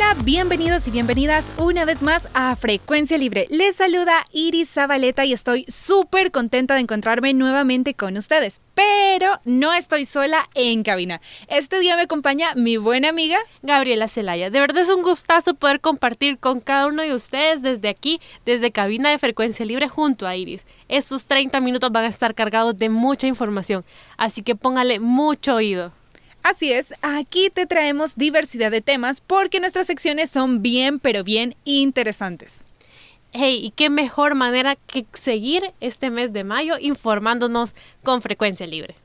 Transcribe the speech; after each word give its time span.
hola, 0.00 0.16
bienvenidos 0.24 0.88
y 0.88 0.90
bienvenidas 0.90 1.52
una 1.58 1.84
vez 1.84 2.00
más 2.00 2.26
a 2.32 2.56
Frecuencia 2.56 3.18
Libre. 3.18 3.46
Les 3.50 3.76
saluda 3.76 4.24
Iris 4.32 4.70
Zabaleta 4.70 5.26
y 5.26 5.34
estoy 5.34 5.66
súper 5.68 6.30
contenta 6.30 6.72
de 6.74 6.80
encontrarme 6.80 7.34
nuevamente 7.34 7.92
con 7.92 8.16
ustedes. 8.16 8.62
Pero 8.74 9.40
no 9.44 9.74
estoy 9.74 10.06
sola 10.06 10.48
en 10.54 10.84
cabina. 10.84 11.20
Este 11.48 11.80
día 11.80 11.96
me 11.96 12.02
acompaña 12.02 12.54
mi 12.54 12.78
buena 12.78 13.10
amiga 13.10 13.36
Gabriela 13.60 14.08
Celaya. 14.08 14.48
De 14.48 14.60
verdad 14.60 14.84
es 14.84 14.88
un 14.88 15.02
gustazo 15.02 15.52
poder 15.52 15.80
compartir 15.80 16.38
con 16.38 16.60
cada 16.60 16.86
uno 16.86 17.02
de 17.02 17.14
ustedes 17.14 17.60
desde 17.60 17.90
aquí, 17.90 18.22
desde 18.46 18.72
cabina 18.72 19.10
de 19.10 19.18
Frecuencia 19.18 19.66
Libre 19.66 19.88
junto 19.88 20.26
a 20.26 20.34
Iris. 20.34 20.66
Estos 20.88 21.26
30 21.26 21.60
minutos 21.60 21.92
van 21.92 22.04
a 22.04 22.08
estar 22.08 22.34
cargados 22.34 22.78
de 22.78 22.88
mucha 22.88 23.26
información, 23.26 23.84
así 24.16 24.42
que 24.42 24.56
póngale 24.56 24.98
mucho 24.98 25.56
oído. 25.56 25.92
Así 26.42 26.72
es, 26.72 26.94
aquí 27.02 27.50
te 27.50 27.66
traemos 27.66 28.16
diversidad 28.16 28.70
de 28.70 28.80
temas 28.80 29.20
porque 29.20 29.60
nuestras 29.60 29.86
secciones 29.86 30.30
son 30.30 30.62
bien, 30.62 30.98
pero 30.98 31.22
bien 31.22 31.54
interesantes. 31.64 32.66
Hey, 33.32 33.60
y 33.62 33.70
qué 33.70 33.90
mejor 33.90 34.34
manera 34.34 34.76
que 34.76 35.06
seguir 35.12 35.72
este 35.80 36.10
mes 36.10 36.32
de 36.32 36.42
mayo 36.42 36.74
informándonos 36.80 37.74
con 38.02 38.22
frecuencia 38.22 38.66
libre. 38.66 38.96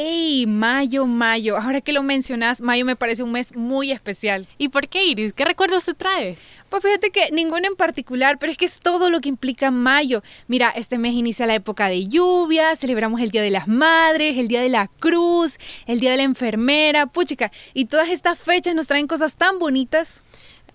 ¡Ey! 0.00 0.46
Mayo, 0.46 1.06
mayo. 1.06 1.56
Ahora 1.56 1.80
que 1.80 1.92
lo 1.92 2.04
mencionas, 2.04 2.60
mayo 2.60 2.84
me 2.84 2.94
parece 2.94 3.24
un 3.24 3.32
mes 3.32 3.56
muy 3.56 3.90
especial. 3.90 4.46
¿Y 4.56 4.68
por 4.68 4.86
qué, 4.86 5.04
Iris? 5.04 5.32
¿Qué 5.32 5.44
recuerdos 5.44 5.86
te 5.86 5.94
trae? 5.94 6.36
Pues 6.68 6.84
fíjate 6.84 7.10
que 7.10 7.32
ninguno 7.32 7.66
en 7.66 7.74
particular, 7.74 8.38
pero 8.38 8.52
es 8.52 8.58
que 8.58 8.64
es 8.64 8.78
todo 8.78 9.10
lo 9.10 9.20
que 9.20 9.28
implica 9.28 9.72
mayo. 9.72 10.22
Mira, 10.46 10.68
este 10.68 10.98
mes 10.98 11.14
inicia 11.14 11.48
la 11.48 11.56
época 11.56 11.88
de 11.88 12.06
lluvia, 12.06 12.76
celebramos 12.76 13.20
el 13.20 13.32
Día 13.32 13.42
de 13.42 13.50
las 13.50 13.66
Madres, 13.66 14.38
el 14.38 14.46
Día 14.46 14.62
de 14.62 14.68
la 14.68 14.86
Cruz, 14.86 15.58
el 15.88 15.98
Día 15.98 16.12
de 16.12 16.18
la 16.18 16.22
Enfermera, 16.22 17.06
puchica. 17.06 17.50
Y 17.74 17.86
todas 17.86 18.08
estas 18.08 18.38
fechas 18.38 18.76
nos 18.76 18.86
traen 18.86 19.08
cosas 19.08 19.36
tan 19.36 19.58
bonitas. 19.58 20.22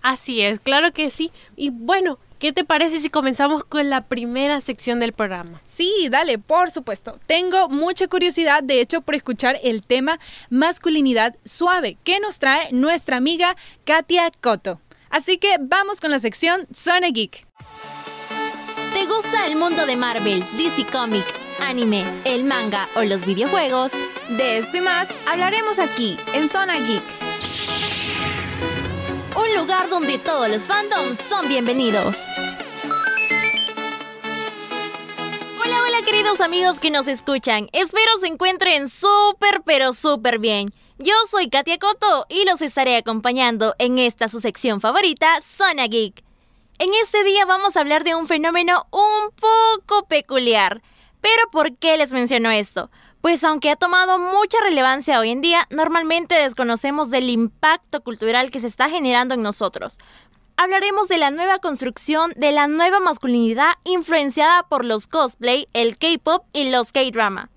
Así 0.01 0.41
es, 0.41 0.59
claro 0.59 0.91
que 0.91 1.09
sí. 1.09 1.31
Y 1.55 1.69
bueno, 1.69 2.19
¿Qué 2.44 2.52
te 2.52 2.66
parece 2.66 2.99
si 2.99 3.09
comenzamos 3.09 3.63
con 3.63 3.89
la 3.89 4.02
primera 4.02 4.59
sección 4.59 4.99
del 4.99 5.13
programa? 5.13 5.61
Sí, 5.63 6.09
dale, 6.11 6.38
por 6.39 6.72
supuesto. 6.72 7.17
Tengo 7.25 7.69
mucha 7.69 8.09
curiosidad, 8.09 8.61
de 8.61 8.81
hecho, 8.81 9.00
por 9.00 9.16
escuchar 9.16 9.58
el 9.63 9.81
tema 9.81 10.19
masculinidad 10.50 11.38
suave 11.45 11.95
que 12.03 12.19
nos 12.19 12.39
trae 12.39 12.69
nuestra 12.73 13.16
amiga 13.16 13.55
Katia 13.85 14.30
Coto. 14.41 14.81
Así 15.09 15.38
que 15.38 15.55
vamos 15.61 16.02
con 16.02 16.11
la 16.11 16.19
sección 16.19 16.67
Zona 16.73 17.11
Geek. 17.11 17.47
¿Te 18.94 19.05
gusta 19.05 19.47
el 19.47 19.55
mundo 19.55 19.85
de 19.85 19.95
Marvel, 19.95 20.44
DC 20.57 20.85
Comic, 20.88 21.23
anime, 21.61 22.03
el 22.25 22.44
manga 22.44 22.89
o 22.97 23.03
los 23.03 23.25
videojuegos? 23.25 23.94
De 24.28 24.57
esto 24.57 24.75
y 24.75 24.81
más 24.81 25.07
hablaremos 25.31 25.80
aquí, 25.80 26.17
en 26.33 26.50
Zona 26.50 26.78
Geek. 26.78 27.22
Un 29.35 29.55
lugar 29.55 29.89
donde 29.89 30.19
todos 30.19 30.47
los 30.47 30.67
fandoms 30.67 31.19
son 31.27 31.47
bienvenidos. 31.47 32.23
Hola, 35.59 35.81
hola 35.87 36.05
queridos 36.05 36.39
amigos 36.39 36.79
que 36.79 36.91
nos 36.91 37.07
escuchan. 37.07 37.67
Espero 37.73 38.17
se 38.19 38.27
encuentren 38.27 38.89
súper, 38.89 39.63
pero 39.65 39.93
súper 39.93 40.37
bien. 40.37 40.69
Yo 40.99 41.13
soy 41.31 41.49
Katia 41.49 41.79
Coto 41.79 42.27
y 42.29 42.45
los 42.45 42.61
estaré 42.61 42.95
acompañando 42.95 43.73
en 43.79 43.97
esta 43.97 44.29
su 44.29 44.39
sección 44.39 44.79
favorita, 44.81 45.41
Zona 45.41 45.88
Geek. 45.88 46.23
En 46.77 46.93
este 47.01 47.23
día 47.23 47.45
vamos 47.45 47.75
a 47.75 47.79
hablar 47.79 48.03
de 48.03 48.13
un 48.13 48.27
fenómeno 48.27 48.85
un 48.91 49.31
poco 49.35 50.05
peculiar. 50.07 50.83
Pero 51.22 51.49
¿por 51.51 51.75
qué 51.77 51.97
les 51.97 52.11
menciono 52.11 52.51
esto? 52.51 52.91
Pues 53.23 53.41
aunque 53.45 53.69
ha 53.69 53.78
tomado 53.78 54.19
mucha 54.19 54.57
relevancia 54.66 55.17
hoy 55.17 55.29
en 55.29 55.39
día, 55.39 55.66
normalmente 55.69 56.35
desconocemos 56.35 57.09
del 57.09 57.29
impacto 57.29 58.03
cultural 58.03 58.51
que 58.51 58.59
se 58.59 58.67
está 58.67 58.89
generando 58.89 59.34
en 59.34 59.41
nosotros. 59.41 59.97
Hablaremos 60.57 61.07
de 61.07 61.19
la 61.19 61.31
nueva 61.31 61.59
construcción 61.59 62.34
de 62.35 62.51
la 62.51 62.67
nueva 62.67 63.00
masculinidad 63.00 63.75
influenciada 63.85 64.63
por 64.63 64.84
los 64.84 65.07
cosplay, 65.07 65.69
el 65.72 65.97
K-pop 65.97 66.44
y 66.51 66.69
los 66.69 66.91
K-drama. 66.91 67.50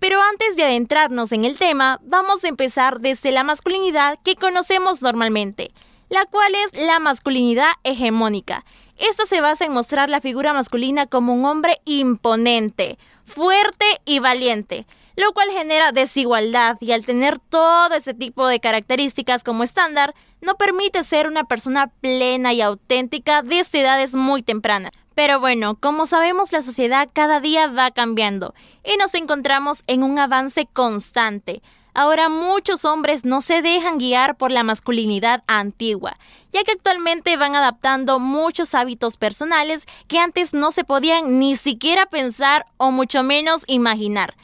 Pero 0.00 0.20
antes 0.20 0.56
de 0.56 0.64
adentrarnos 0.64 1.30
en 1.30 1.44
el 1.44 1.58
tema, 1.58 2.00
vamos 2.02 2.42
a 2.42 2.48
empezar 2.48 2.98
desde 2.98 3.30
la 3.30 3.44
masculinidad 3.44 4.18
que 4.24 4.34
conocemos 4.34 5.00
normalmente, 5.00 5.70
la 6.08 6.26
cual 6.26 6.52
es 6.56 6.82
la 6.82 6.98
masculinidad 6.98 7.70
hegemónica. 7.84 8.64
Esta 8.96 9.26
se 9.26 9.40
basa 9.40 9.64
en 9.64 9.74
mostrar 9.74 10.10
la 10.10 10.20
figura 10.20 10.52
masculina 10.52 11.06
como 11.06 11.34
un 11.34 11.44
hombre 11.44 11.78
imponente, 11.84 12.98
fuerte 13.24 13.86
y 14.04 14.18
valiente, 14.18 14.86
lo 15.16 15.32
cual 15.32 15.50
genera 15.50 15.92
desigualdad 15.92 16.76
y 16.80 16.92
al 16.92 17.04
tener 17.04 17.38
todo 17.38 17.94
ese 17.94 18.14
tipo 18.14 18.46
de 18.46 18.60
características 18.60 19.44
como 19.44 19.62
estándar, 19.62 20.14
no 20.40 20.56
permite 20.56 21.04
ser 21.04 21.26
una 21.26 21.44
persona 21.44 21.88
plena 22.00 22.52
y 22.52 22.60
auténtica 22.60 23.42
desde 23.42 23.80
edades 23.80 24.14
muy 24.14 24.42
tempranas. 24.42 24.90
Pero 25.14 25.38
bueno, 25.38 25.76
como 25.76 26.06
sabemos 26.06 26.52
la 26.52 26.62
sociedad 26.62 27.08
cada 27.12 27.40
día 27.40 27.68
va 27.68 27.90
cambiando 27.92 28.54
y 28.84 28.96
nos 28.96 29.14
encontramos 29.14 29.84
en 29.86 30.02
un 30.02 30.18
avance 30.18 30.66
constante. 30.66 31.62
Ahora 31.96 32.28
muchos 32.28 32.84
hombres 32.84 33.24
no 33.24 33.40
se 33.40 33.62
dejan 33.62 33.98
guiar 33.98 34.36
por 34.36 34.50
la 34.50 34.64
masculinidad 34.64 35.44
antigua, 35.46 36.18
ya 36.52 36.64
que 36.64 36.72
actualmente 36.72 37.36
van 37.36 37.54
adaptando 37.54 38.18
muchos 38.18 38.74
hábitos 38.74 39.16
personales 39.16 39.86
que 40.08 40.18
antes 40.18 40.52
no 40.54 40.72
se 40.72 40.82
podían 40.82 41.38
ni 41.38 41.54
siquiera 41.54 42.06
pensar 42.06 42.66
o 42.78 42.90
mucho 42.90 43.22
menos 43.22 43.62
imaginar. 43.68 44.34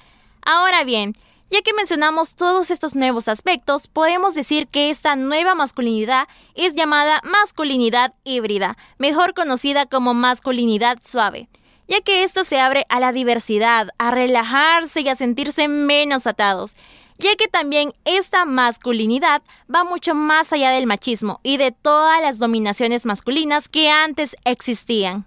Ahora 0.42 0.84
bien, 0.84 1.14
ya 1.50 1.62
que 1.62 1.74
mencionamos 1.74 2.34
todos 2.34 2.70
estos 2.70 2.94
nuevos 2.94 3.28
aspectos, 3.28 3.88
podemos 3.88 4.34
decir 4.34 4.68
que 4.68 4.90
esta 4.90 5.16
nueva 5.16 5.54
masculinidad 5.54 6.28
es 6.54 6.74
llamada 6.74 7.20
masculinidad 7.24 8.14
híbrida, 8.24 8.76
mejor 8.98 9.34
conocida 9.34 9.86
como 9.86 10.14
masculinidad 10.14 10.98
suave, 11.04 11.48
ya 11.88 12.00
que 12.00 12.22
esto 12.22 12.44
se 12.44 12.60
abre 12.60 12.86
a 12.88 13.00
la 13.00 13.12
diversidad, 13.12 13.88
a 13.98 14.10
relajarse 14.10 15.00
y 15.00 15.08
a 15.08 15.16
sentirse 15.16 15.66
menos 15.68 16.26
atados 16.26 16.76
ya 17.20 17.36
que 17.36 17.48
también 17.48 17.92
esta 18.04 18.44
masculinidad 18.44 19.42
va 19.72 19.84
mucho 19.84 20.14
más 20.14 20.52
allá 20.52 20.70
del 20.70 20.86
machismo 20.86 21.38
y 21.42 21.58
de 21.58 21.70
todas 21.70 22.20
las 22.22 22.38
dominaciones 22.38 23.04
masculinas 23.04 23.68
que 23.68 23.90
antes 23.90 24.36
existían. 24.44 25.26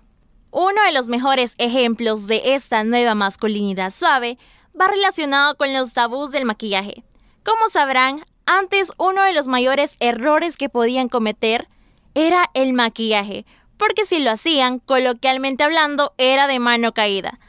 Uno 0.52 0.84
de 0.84 0.92
los 0.92 1.08
mejores 1.08 1.56
ejemplos 1.60 2.28
de 2.28 2.56
esta 2.56 2.84
nueva 2.84 3.16
masculinidad 3.16 3.92
suave 3.92 4.38
va 4.80 4.88
relacionado 4.88 5.56
con 5.56 5.74
los 5.74 5.94
tabús 5.94 6.32
del 6.32 6.46
maquillaje. 6.46 7.04
Como 7.44 7.70
sabrán, 7.70 8.24
antes 8.46 8.92
uno 8.98 9.24
de 9.24 9.34
los 9.34 9.48
mayores 9.48 9.96
errores 10.00 10.58
que 10.58 10.70
podían 10.70 11.10
cometer 11.10 11.68
era 12.16 12.50
el 12.54 12.74
maquillaje, 12.74 13.46
porque 13.78 14.06
si 14.06 14.20
lo 14.20 14.32
hacían, 14.32 14.80
coloquialmente 14.80 15.64
hablando, 15.64 16.14
era 16.18 16.48
de 16.48 16.60
mano 16.60 16.94
caída. 16.94 17.40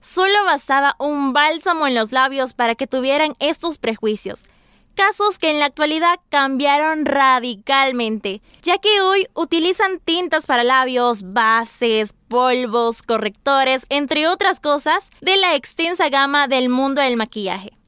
Solo 0.00 0.44
bastaba 0.44 0.96
un 0.98 1.32
bálsamo 1.32 1.86
en 1.86 1.94
los 1.94 2.12
labios 2.12 2.54
para 2.54 2.74
que 2.74 2.86
tuvieran 2.86 3.34
estos 3.38 3.78
prejuicios. 3.78 4.46
Casos 4.94 5.38
que 5.38 5.50
en 5.50 5.58
la 5.58 5.64
actualidad 5.64 6.20
cambiaron 6.28 7.04
radicalmente, 7.04 8.42
ya 8.62 8.78
que 8.78 9.00
hoy 9.00 9.26
utilizan 9.34 9.98
tintas 9.98 10.46
para 10.46 10.62
labios, 10.62 11.32
bases, 11.32 12.14
polvos, 12.34 13.04
correctores, 13.04 13.86
entre 13.90 14.26
otras 14.26 14.58
cosas, 14.58 15.10
de 15.20 15.36
la 15.36 15.54
extensa 15.54 16.08
gama 16.08 16.48
del 16.48 16.68
mundo 16.68 17.00
del 17.00 17.16
maquillaje. 17.16 17.78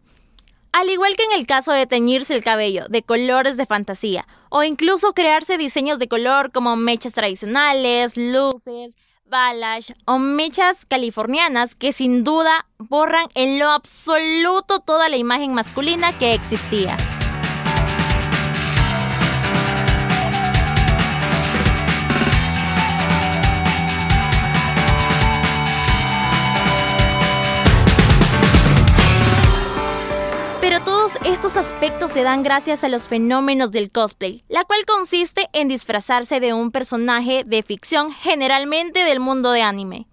Al 0.70 0.88
igual 0.88 1.16
que 1.16 1.24
en 1.24 1.32
el 1.32 1.48
caso 1.48 1.72
de 1.72 1.88
teñirse 1.88 2.32
el 2.32 2.44
cabello 2.44 2.86
de 2.88 3.02
colores 3.02 3.56
de 3.56 3.66
fantasía, 3.66 4.24
o 4.48 4.62
incluso 4.62 5.14
crearse 5.14 5.58
diseños 5.58 5.98
de 5.98 6.06
color 6.06 6.52
como 6.52 6.76
mechas 6.76 7.12
tradicionales, 7.12 8.16
luces, 8.16 8.94
balas 9.24 9.92
o 10.04 10.20
mechas 10.20 10.86
californianas 10.86 11.74
que 11.74 11.92
sin 11.92 12.22
duda 12.22 12.66
borran 12.78 13.26
en 13.34 13.58
lo 13.58 13.70
absoluto 13.70 14.78
toda 14.78 15.08
la 15.08 15.16
imagen 15.16 15.54
masculina 15.54 16.16
que 16.16 16.34
existía. 16.34 16.96
Estos 31.36 31.58
aspectos 31.58 32.12
se 32.12 32.22
dan 32.22 32.42
gracias 32.42 32.82
a 32.82 32.88
los 32.88 33.08
fenómenos 33.08 33.70
del 33.70 33.90
cosplay, 33.90 34.42
la 34.48 34.64
cual 34.64 34.86
consiste 34.86 35.50
en 35.52 35.68
disfrazarse 35.68 36.40
de 36.40 36.54
un 36.54 36.70
personaje 36.70 37.44
de 37.44 37.62
ficción 37.62 38.10
generalmente 38.10 39.04
del 39.04 39.20
mundo 39.20 39.50
de 39.52 39.60
anime. 39.60 40.06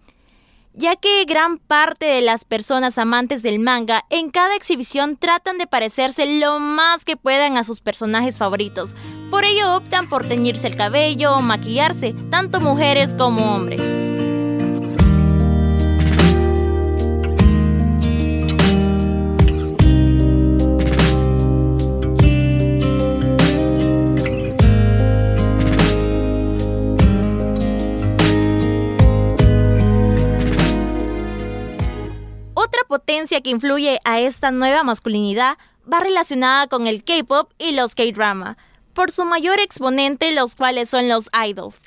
ya 0.73 0.95
que 0.95 1.23
gran 1.25 1.59
parte 1.59 2.07
de 2.07 2.21
las 2.21 2.45
personas 2.45 2.97
amantes 2.97 3.41
del 3.43 3.59
manga 3.59 4.03
en 4.09 4.31
cada 4.31 4.55
exhibición 4.55 5.15
tratan 5.17 5.59
de 5.59 5.67
parecerse 5.67 6.39
lo 6.39 6.59
más 6.59 7.05
que 7.05 7.15
puedan 7.15 7.57
a 7.57 7.63
sus 7.63 7.79
personajes 7.79 8.37
favoritos. 8.39 8.95
Por 9.29 9.45
ello 9.45 9.75
optan 9.75 10.09
por 10.09 10.27
teñirse 10.27 10.67
el 10.67 10.75
cabello 10.75 11.37
o 11.37 11.41
maquillarse, 11.41 12.15
tanto 12.31 12.59
mujeres 12.59 13.13
como 13.13 13.55
hombres. 13.55 14.12
Otra 32.73 32.87
potencia 32.87 33.39
que 33.41 33.51
influye 33.51 33.99
a 34.03 34.19
esta 34.19 34.49
nueva 34.49 34.81
masculinidad 34.81 35.59
va 35.91 35.99
relacionada 35.99 36.65
con 36.65 36.87
el 36.87 37.03
K-pop 37.03 37.51
y 37.59 37.73
los 37.73 37.93
K-drama, 37.93 38.57
por 38.93 39.11
su 39.11 39.25
mayor 39.25 39.59
exponente, 39.59 40.31
los 40.31 40.55
cuales 40.55 40.89
son 40.89 41.07
los 41.07 41.29
idols, 41.47 41.83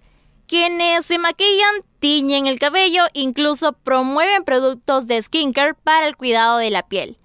quienes 0.47 1.05
se 1.05 1.19
maquillan, 1.19 1.83
tiñen 1.99 2.47
el 2.47 2.61
cabello, 2.61 3.03
incluso 3.15 3.73
promueven 3.73 4.45
productos 4.45 5.09
de 5.09 5.21
skincare 5.21 5.75
para 5.75 6.07
el 6.07 6.17
cuidado 6.17 6.59
de 6.59 6.71
la 6.71 6.87
piel. 6.87 7.19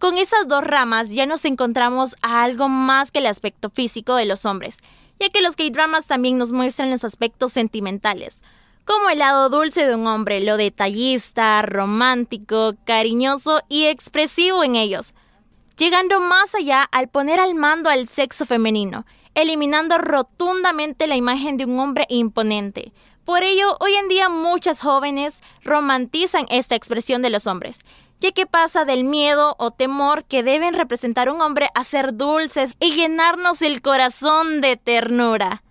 Con 0.00 0.16
esas 0.16 0.48
dos 0.48 0.64
ramas 0.64 1.10
ya 1.10 1.24
nos 1.24 1.44
encontramos 1.44 2.16
a 2.20 2.42
algo 2.42 2.68
más 2.68 3.12
que 3.12 3.20
el 3.20 3.26
aspecto 3.26 3.70
físico 3.70 4.16
de 4.16 4.26
los 4.26 4.44
hombres, 4.44 4.78
ya 5.20 5.28
que 5.28 5.40
los 5.40 5.54
K-dramas 5.54 6.08
también 6.08 6.36
nos 6.36 6.50
muestran 6.50 6.90
los 6.90 7.04
aspectos 7.04 7.52
sentimentales, 7.52 8.40
como 8.84 9.08
el 9.10 9.18
lado 9.18 9.48
dulce 9.48 9.86
de 9.86 9.94
un 9.94 10.06
hombre, 10.06 10.40
lo 10.40 10.56
detallista, 10.56 11.62
romántico, 11.62 12.74
cariñoso 12.84 13.60
y 13.68 13.86
expresivo 13.86 14.62
en 14.62 14.76
ellos, 14.76 15.14
llegando 15.76 16.20
más 16.20 16.54
allá 16.54 16.82
al 16.82 17.08
poner 17.08 17.40
al 17.40 17.54
mando 17.54 17.90
al 17.90 18.06
sexo 18.06 18.46
femenino, 18.46 19.06
eliminando 19.34 19.98
rotundamente 19.98 21.06
la 21.06 21.16
imagen 21.16 21.56
de 21.56 21.64
un 21.64 21.78
hombre 21.78 22.06
imponente. 22.08 22.92
Por 23.24 23.42
ello, 23.42 23.76
hoy 23.80 23.94
en 23.94 24.08
día 24.08 24.28
muchas 24.28 24.82
jóvenes 24.82 25.40
romantizan 25.62 26.46
esta 26.50 26.74
expresión 26.74 27.22
de 27.22 27.30
los 27.30 27.46
hombres, 27.46 27.80
ya 28.20 28.32
que 28.32 28.46
pasa 28.46 28.84
del 28.84 29.04
miedo 29.04 29.56
o 29.58 29.70
temor 29.70 30.24
que 30.24 30.42
deben 30.42 30.74
representar 30.74 31.30
un 31.30 31.40
hombre 31.40 31.68
a 31.74 31.84
ser 31.84 32.14
dulces 32.14 32.76
y 32.80 32.92
llenarnos 32.92 33.62
el 33.62 33.82
corazón 33.82 34.60
de 34.60 34.76
ternura. 34.76 35.63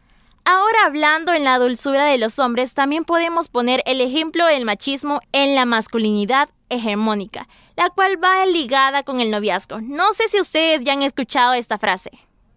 Ahora 0.46 0.86
hablando 0.86 1.32
en 1.32 1.46
la 1.46 1.58
dulzura 1.58 2.06
de 2.06 2.18
los 2.18 2.38
hombres, 2.38 2.74
también 2.74 3.06
podemos 3.06 3.48
poner 3.48 3.82
el 3.86 4.02
ejemplo 4.02 4.46
del 4.46 4.66
machismo 4.66 5.22
en 5.32 5.56
la 5.56 5.66
masculinidad 5.66 6.50
hegemónica, 6.68 7.48
la 7.78 7.90
cual 7.90 8.22
va 8.22 8.46
ligada 8.46 9.04
con 9.04 9.22
el 9.22 9.32
noviazgo. 9.32 9.80
No 9.80 10.12
sé 10.12 10.28
si 10.28 10.42
ustedes 10.42 10.82
ya 10.82 10.94
han 10.94 11.02
escuchado 11.02 11.54
esta 11.54 11.78
frase. 11.78 12.12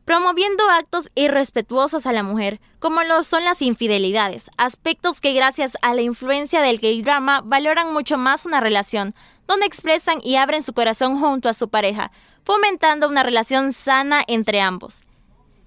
Promoviendo 0.04 0.68
actos 0.68 1.10
irrespetuosos 1.14 2.06
a 2.06 2.12
la 2.12 2.24
mujer, 2.24 2.60
como 2.80 3.02
lo 3.04 3.22
son 3.22 3.44
las 3.44 3.62
infidelidades, 3.62 4.50
aspectos 4.56 5.20
que 5.20 5.32
gracias 5.32 5.76
a 5.82 5.94
la 5.94 6.02
influencia 6.02 6.62
del 6.62 6.78
gay 6.78 7.02
drama 7.02 7.40
valoran 7.44 7.92
mucho 7.92 8.18
más 8.18 8.46
una 8.46 8.60
relación, 8.60 9.14
donde 9.46 9.66
expresan 9.66 10.18
y 10.24 10.36
abren 10.36 10.62
su 10.62 10.74
corazón 10.74 11.20
junto 11.20 11.48
a 11.48 11.54
su 11.54 11.68
pareja, 11.68 12.10
fomentando 12.44 13.08
una 13.08 13.22
relación 13.22 13.72
sana 13.72 14.22
entre 14.26 14.60
ambos. 14.60 15.05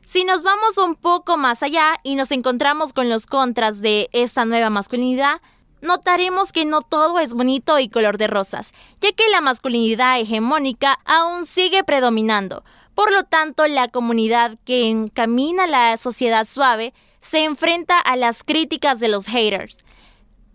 Si 0.10 0.24
nos 0.24 0.42
vamos 0.42 0.80
un 0.80 0.96
poco 0.96 1.38
más 1.38 1.62
allá 1.62 1.94
y 2.02 2.16
nos 2.16 2.32
encontramos 2.32 2.94
con 2.94 3.10
los 3.10 3.28
contras 3.28 3.80
de 3.80 4.10
esta 4.12 4.44
nueva 4.44 4.72
masculinidad, 4.72 5.40
notaremos 5.84 6.52
que 6.52 6.66
no 6.66 6.82
todo 6.82 7.20
es 7.20 7.36
bonito 7.36 7.78
y 7.78 7.90
color 7.90 8.18
de 8.18 8.26
rosas, 8.26 8.74
ya 9.02 9.12
que 9.12 9.30
la 9.30 9.40
masculinidad 9.40 10.20
hegemónica 10.20 10.98
aún 11.06 11.46
sigue 11.46 11.84
predominando. 11.84 12.64
Por 12.96 13.12
lo 13.12 13.26
tanto, 13.26 13.68
la 13.68 13.88
comunidad 13.88 14.58
que 14.66 14.90
encamina 14.90 15.68
la 15.68 15.96
sociedad 15.98 16.44
suave 16.46 16.92
se 17.22 17.44
enfrenta 17.44 18.00
a 18.00 18.16
las 18.16 18.44
críticas 18.44 19.00
de 19.00 19.10
los 19.10 19.28
haters. 19.28 19.78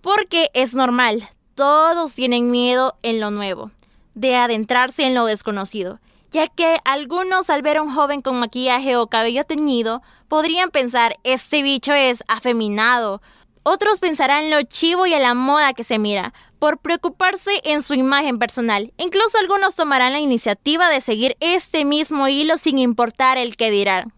Porque 0.00 0.50
es 0.54 0.74
normal, 0.74 1.30
todos 1.54 2.12
tienen 2.16 2.50
miedo 2.50 2.96
en 3.04 3.20
lo 3.20 3.30
nuevo, 3.30 3.70
de 4.16 4.34
adentrarse 4.34 5.04
en 5.04 5.14
lo 5.14 5.26
desconocido 5.26 6.00
ya 6.34 6.48
que 6.48 6.78
algunos 6.84 7.48
al 7.48 7.62
ver 7.62 7.76
a 7.76 7.82
un 7.82 7.94
joven 7.94 8.20
con 8.20 8.40
maquillaje 8.40 8.96
o 8.96 9.06
cabello 9.06 9.44
teñido 9.44 10.02
podrían 10.26 10.70
pensar, 10.70 11.16
este 11.22 11.62
bicho 11.62 11.92
es 11.92 12.24
afeminado. 12.26 13.22
Otros 13.62 14.00
pensarán 14.00 14.50
lo 14.50 14.60
chivo 14.64 15.06
y 15.06 15.14
a 15.14 15.20
la 15.20 15.34
moda 15.34 15.74
que 15.74 15.84
se 15.84 16.00
mira, 16.00 16.34
por 16.58 16.78
preocuparse 16.78 17.52
en 17.62 17.82
su 17.82 17.94
imagen 17.94 18.40
personal. 18.40 18.92
Incluso 18.96 19.38
algunos 19.38 19.76
tomarán 19.76 20.12
la 20.12 20.18
iniciativa 20.18 20.90
de 20.90 21.00
seguir 21.00 21.36
este 21.38 21.84
mismo 21.84 22.26
hilo 22.26 22.56
sin 22.56 22.80
importar 22.80 23.38
el 23.38 23.56
que 23.56 23.70
dirán. 23.70 24.12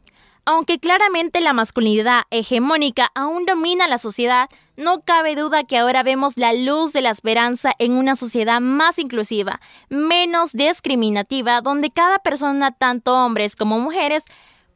Aunque 0.46 0.78
claramente 0.78 1.42
la 1.42 1.52
masculinidad 1.52 2.22
hegemónica 2.30 3.10
aún 3.14 3.44
domina 3.44 3.88
la 3.88 3.98
sociedad, 3.98 4.48
no 4.76 5.00
cabe 5.02 5.34
duda 5.34 5.64
que 5.64 5.78
ahora 5.78 6.02
vemos 6.02 6.36
la 6.36 6.52
luz 6.52 6.92
de 6.92 7.00
la 7.00 7.10
esperanza 7.10 7.72
en 7.78 7.92
una 7.92 8.16
sociedad 8.16 8.60
más 8.60 8.98
inclusiva, 8.98 9.60
menos 9.88 10.52
discriminativa, 10.52 11.60
donde 11.60 11.90
cada 11.90 12.18
persona, 12.18 12.72
tanto 12.72 13.12
hombres 13.14 13.56
como 13.56 13.80
mujeres, 13.80 14.24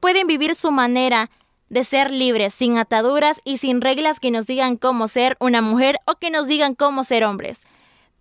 pueden 0.00 0.26
vivir 0.26 0.55
su 0.55 0.70
manera 0.70 1.31
de 1.69 1.85
ser 1.85 2.11
libres, 2.11 2.52
sin 2.55 2.79
ataduras 2.79 3.41
y 3.44 3.58
sin 3.58 3.81
reglas 3.81 4.20
que 4.20 4.31
nos 4.31 4.47
digan 4.47 4.76
cómo 4.76 5.06
ser 5.06 5.37
una 5.38 5.62
mujer 5.62 5.99
o 6.05 6.17
que 6.17 6.31
nos 6.31 6.49
digan 6.49 6.75
cómo 6.75 7.05
ser 7.05 7.25
hombres. 7.25 7.62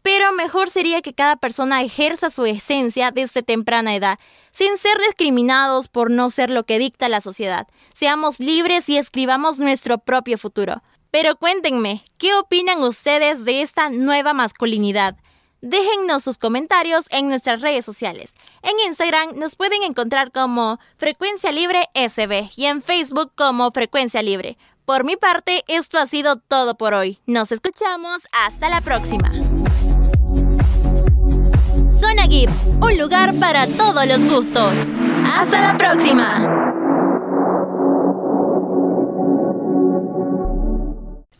Pero 0.01 0.31
mejor 0.33 0.69
sería 0.69 1.01
que 1.01 1.13
cada 1.13 1.35
persona 1.35 1.81
ejerza 1.81 2.29
su 2.29 2.45
esencia 2.45 3.11
desde 3.11 3.43
temprana 3.43 3.95
edad, 3.95 4.17
sin 4.51 4.77
ser 4.77 4.97
discriminados 4.99 5.87
por 5.87 6.09
no 6.09 6.29
ser 6.29 6.49
lo 6.51 6.63
que 6.63 6.79
dicta 6.79 7.09
la 7.09 7.21
sociedad. 7.21 7.67
Seamos 7.93 8.39
libres 8.39 8.87
y 8.87 8.97
escribamos 8.97 9.59
nuestro 9.59 9.97
propio 9.97 10.37
futuro. 10.37 10.81
Pero 11.11 11.35
cuéntenme, 11.37 12.03
¿qué 12.17 12.35
opinan 12.35 12.83
ustedes 12.83 13.45
de 13.45 13.61
esta 13.61 13.89
nueva 13.89 14.33
masculinidad? 14.33 15.15
Déjennos 15.61 16.23
sus 16.23 16.37
comentarios 16.37 17.07
en 17.09 17.27
nuestras 17.27 17.61
redes 17.61 17.83
sociales. 17.83 18.33
En 18.61 18.79
Instagram 18.87 19.35
nos 19.35 19.55
pueden 19.55 19.83
encontrar 19.83 20.31
como 20.31 20.79
Frecuencia 20.97 21.51
Libre 21.51 21.89
SB 21.95 22.49
y 22.55 22.65
en 22.65 22.81
Facebook 22.81 23.33
como 23.35 23.71
Frecuencia 23.71 24.21
Libre. 24.21 24.57
Por 24.85 25.03
mi 25.03 25.17
parte, 25.17 25.63
esto 25.67 25.99
ha 25.99 26.05
sido 26.05 26.37
todo 26.37 26.75
por 26.75 26.93
hoy. 26.93 27.19
Nos 27.25 27.51
escuchamos 27.51 28.21
hasta 28.31 28.69
la 28.69 28.81
próxima. 28.81 29.31
Zona 31.91 32.27
Geek, 32.27 32.49
un 32.81 32.97
lugar 32.97 33.33
para 33.39 33.67
todos 33.67 34.07
los 34.07 34.25
gustos. 34.25 34.77
¡Hasta 35.25 35.59
la 35.59 35.77
próxima! 35.77 36.58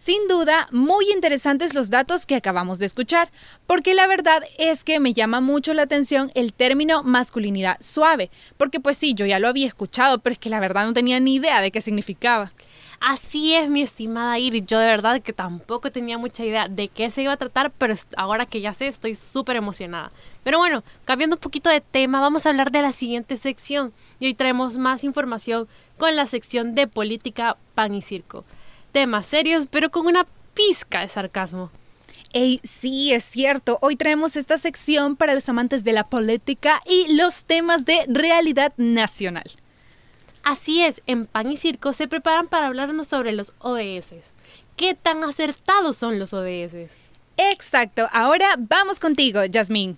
Sin 0.10 0.28
duda, 0.28 0.70
muy 0.72 1.06
interesantes 1.12 1.76
los 1.76 1.90
datos 1.90 2.26
que 2.26 2.36
acabamos 2.36 2.80
de 2.80 2.86
escuchar, 2.86 3.30
porque 3.68 3.94
la 3.94 4.08
verdad 4.08 4.42
es 4.58 4.84
que 4.84 5.00
me 5.00 5.14
llama 5.14 5.42
mucho 5.42 5.74
la 5.74 5.84
atención 5.84 6.32
el 6.36 6.54
término 6.54 7.04
masculinidad 7.04 7.78
suave, 7.80 8.32
porque 8.58 8.80
pues 8.80 8.98
sí, 8.98 9.14
yo 9.14 9.26
ya 9.26 9.40
lo 9.40 9.48
había 9.48 9.68
escuchado, 9.68 10.18
pero 10.20 10.34
es 10.34 10.40
que 10.40 10.50
la 10.50 10.60
verdad 10.60 10.86
no 10.86 10.94
tenía 10.94 11.20
ni 11.20 11.36
idea 11.36 11.60
de 11.62 11.70
qué 11.72 11.82
significaba. 11.82 12.52
Así 13.00 13.56
es, 13.56 13.70
mi 13.70 13.82
estimada 13.82 14.40
Iris. 14.40 14.66
Yo 14.66 14.80
de 14.80 14.86
verdad 14.86 15.22
que 15.22 15.32
tampoco 15.34 15.92
tenía 15.92 16.18
mucha 16.18 16.44
idea 16.46 16.68
de 16.68 16.88
qué 16.88 17.12
se 17.12 17.22
iba 17.24 17.34
a 17.34 17.38
tratar, 17.38 17.72
pero 17.72 17.94
ahora 18.18 18.46
que 18.46 18.62
ya 18.62 18.74
sé, 18.74 18.88
estoy 18.88 19.16
súper 19.16 19.58
emocionada. 19.58 20.12
Pero 20.44 20.58
bueno, 20.58 20.84
cambiando 21.06 21.36
un 21.36 21.42
poquito 21.42 21.70
de 21.70 21.82
tema, 21.82 22.20
vamos 22.20 22.46
a 22.46 22.50
hablar 22.50 22.72
de 22.72 22.82
la 22.82 22.94
siguiente 22.94 23.38
sección. 23.38 23.94
Y 24.20 24.26
hoy 24.26 24.34
traemos 24.34 24.78
más 24.78 25.04
información 25.04 25.68
con 25.98 26.16
la 26.16 26.26
sección 26.26 26.74
de 26.74 26.88
política, 26.88 27.58
pan 27.76 27.96
y 27.96 28.02
circo. 28.02 28.44
Temas 28.92 29.26
serios, 29.26 29.68
pero 29.70 29.92
con 29.92 30.08
una 30.08 30.26
pizca 30.54 31.02
de 31.02 31.10
sarcasmo. 31.10 31.72
Ey, 32.32 32.60
sí, 32.64 33.12
es 33.12 33.24
cierto. 33.24 33.80
Hoy 33.82 33.96
traemos 33.96 34.36
esta 34.36 34.58
sección 34.58 35.16
para 35.16 35.34
los 35.34 35.50
amantes 35.50 35.84
de 35.84 35.94
la 35.94 36.08
política 36.08 36.82
y 36.86 37.16
los 37.16 37.46
temas 37.46 37.86
de 37.86 38.06
realidad 38.08 38.74
nacional. 38.78 39.50
Así 40.44 40.84
es, 40.84 41.02
en 41.08 41.26
Pan 41.26 41.52
y 41.52 41.58
Circo 41.58 41.94
se 41.94 42.08
preparan 42.08 42.48
para 42.48 42.68
hablarnos 42.68 43.08
sobre 43.08 43.32
los 43.32 43.54
ODS. 43.60 44.14
¿Qué 44.76 44.96
tan 44.96 45.24
acertados 45.24 45.98
son 45.98 46.20
los 46.20 46.34
ODS? 46.34 46.92
Exacto, 47.38 48.08
ahora 48.12 48.48
vamos 48.58 49.00
contigo, 49.00 49.42
Jasmine. 49.52 49.98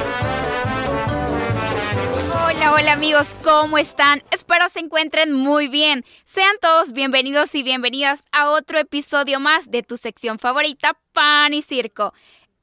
Hola, 2.81 2.93
amigos, 2.93 3.37
¿cómo 3.43 3.77
están? 3.77 4.23
Espero 4.31 4.67
se 4.67 4.79
encuentren 4.79 5.33
muy 5.33 5.67
bien. 5.67 6.03
Sean 6.23 6.55
todos 6.59 6.93
bienvenidos 6.93 7.53
y 7.53 7.61
bienvenidas 7.61 8.25
a 8.31 8.49
otro 8.49 8.79
episodio 8.79 9.39
más 9.39 9.69
de 9.69 9.83
tu 9.83 9.97
sección 9.97 10.39
favorita, 10.39 10.97
Pan 11.13 11.53
y 11.53 11.61
Circo. 11.61 12.11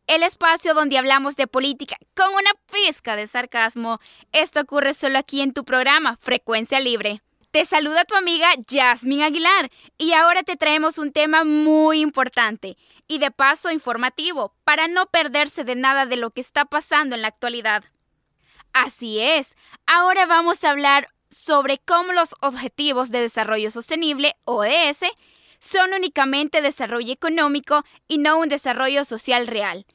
El 0.09 0.25
espacio 0.25 0.75
donde 0.75 0.99
hablamos 0.99 1.37
de 1.37 1.47
política 1.47 1.97
con 2.17 2.31
una 2.33 2.51
pizca 2.73 3.15
de 3.15 3.29
sarcasmo. 3.29 4.01
Esto 4.33 4.63
ocurre 4.63 4.93
solo 4.93 5.21
aquí 5.21 5.41
en 5.41 5.53
tu 5.53 5.65
programa, 5.65 6.17
Frecuencia 6.17 6.81
Libre. 6.81 7.21
Te 7.53 7.65
saluda 7.65 8.05
tu 8.05 8.17
amiga 8.17 8.49
Jasmine 8.69 9.23
Aguilar 9.23 9.71
y 9.99 10.15
ahora 10.15 10.43
te 10.43 10.57
traemos 10.57 10.99
un 10.99 11.13
tema 11.13 11.45
muy 11.45 12.01
importante 12.01 12.77
y 13.07 13.19
de 13.19 13.31
paso 13.31 13.71
informativo 13.71 14.53
para 14.65 14.89
no 14.89 15.07
perderse 15.07 15.63
de 15.63 15.77
nada 15.77 16.07
de 16.07 16.17
lo 16.17 16.31
que 16.31 16.41
está 16.41 16.65
pasando 16.65 17.15
en 17.15 17.23
la 17.23 17.29
actualidad. 17.29 17.85
Así 18.73 19.21
es, 19.21 19.57
ahora 19.87 20.27
vamos 20.27 20.63
a 20.65 20.71
hablar 20.71 21.09
sobre 21.31 21.79
cómo 21.79 22.13
los 22.13 22.35
Objetivos 22.41 23.11
de 23.11 23.21
Desarrollo 23.21 23.71
Sostenible, 23.71 24.37
ODS, 24.45 25.05
son 25.59 25.93
únicamente 25.93 26.63
desarrollo 26.63 27.13
económico 27.13 27.85
y 28.07 28.19
no 28.19 28.39
un 28.39 28.49
desarrollo 28.49 29.05
social 29.05 29.47
real. 29.47 29.87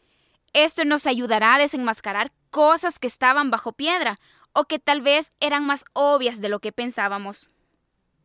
Esto 0.51 0.85
nos 0.85 1.07
ayudará 1.07 1.55
a 1.55 1.59
desenmascarar 1.59 2.31
cosas 2.49 2.99
que 2.99 3.07
estaban 3.07 3.49
bajo 3.49 3.73
piedra 3.73 4.17
o 4.53 4.65
que 4.65 4.79
tal 4.79 5.01
vez 5.01 5.31
eran 5.39 5.65
más 5.65 5.85
obvias 5.93 6.41
de 6.41 6.49
lo 6.49 6.59
que 6.59 6.71
pensábamos. 6.71 7.47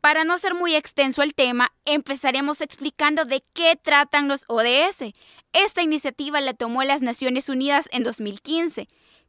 Para 0.00 0.25
no 0.25 0.38
ser 0.38 0.55
muy 0.55 0.75
extenso 0.75 1.23
el 1.23 1.35
tema, 1.35 1.73
empezaremos 1.85 2.61
explicando 2.61 3.25
de 3.25 3.43
qué 3.52 3.76
tratan 3.76 4.28
los 4.28 4.45
ODS. 4.49 5.12
Esta 5.52 5.83
iniciativa 5.83 6.40
la 6.40 6.55
tomó 6.55 6.83
las 6.85 7.02
Naciones 7.02 7.49
Unidas 7.49 7.88
en 7.93 8.02
2015 8.02 8.88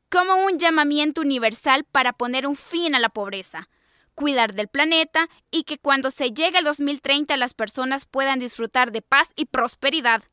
como 0.09 0.35
un 0.45 0.57
llamamiento 0.57 1.21
universal 1.21 1.85
para 1.85 2.13
poner 2.13 2.47
un 2.47 2.55
fin 2.55 2.95
a 2.95 2.99
la 2.99 3.09
pobreza, 3.09 3.69
cuidar 4.15 4.53
del 4.53 4.67
planeta 4.67 5.29
y 5.51 5.63
que 5.63 5.77
cuando 5.77 6.11
se 6.11 6.31
llegue 6.31 6.57
al 6.57 6.63
2030 6.65 7.37
las 7.37 7.53
personas 7.53 8.05
puedan 8.05 8.39
disfrutar 8.39 8.91
de 8.91 9.01
paz 9.01 9.33
y 9.35 9.45
prosperidad. 9.45 10.23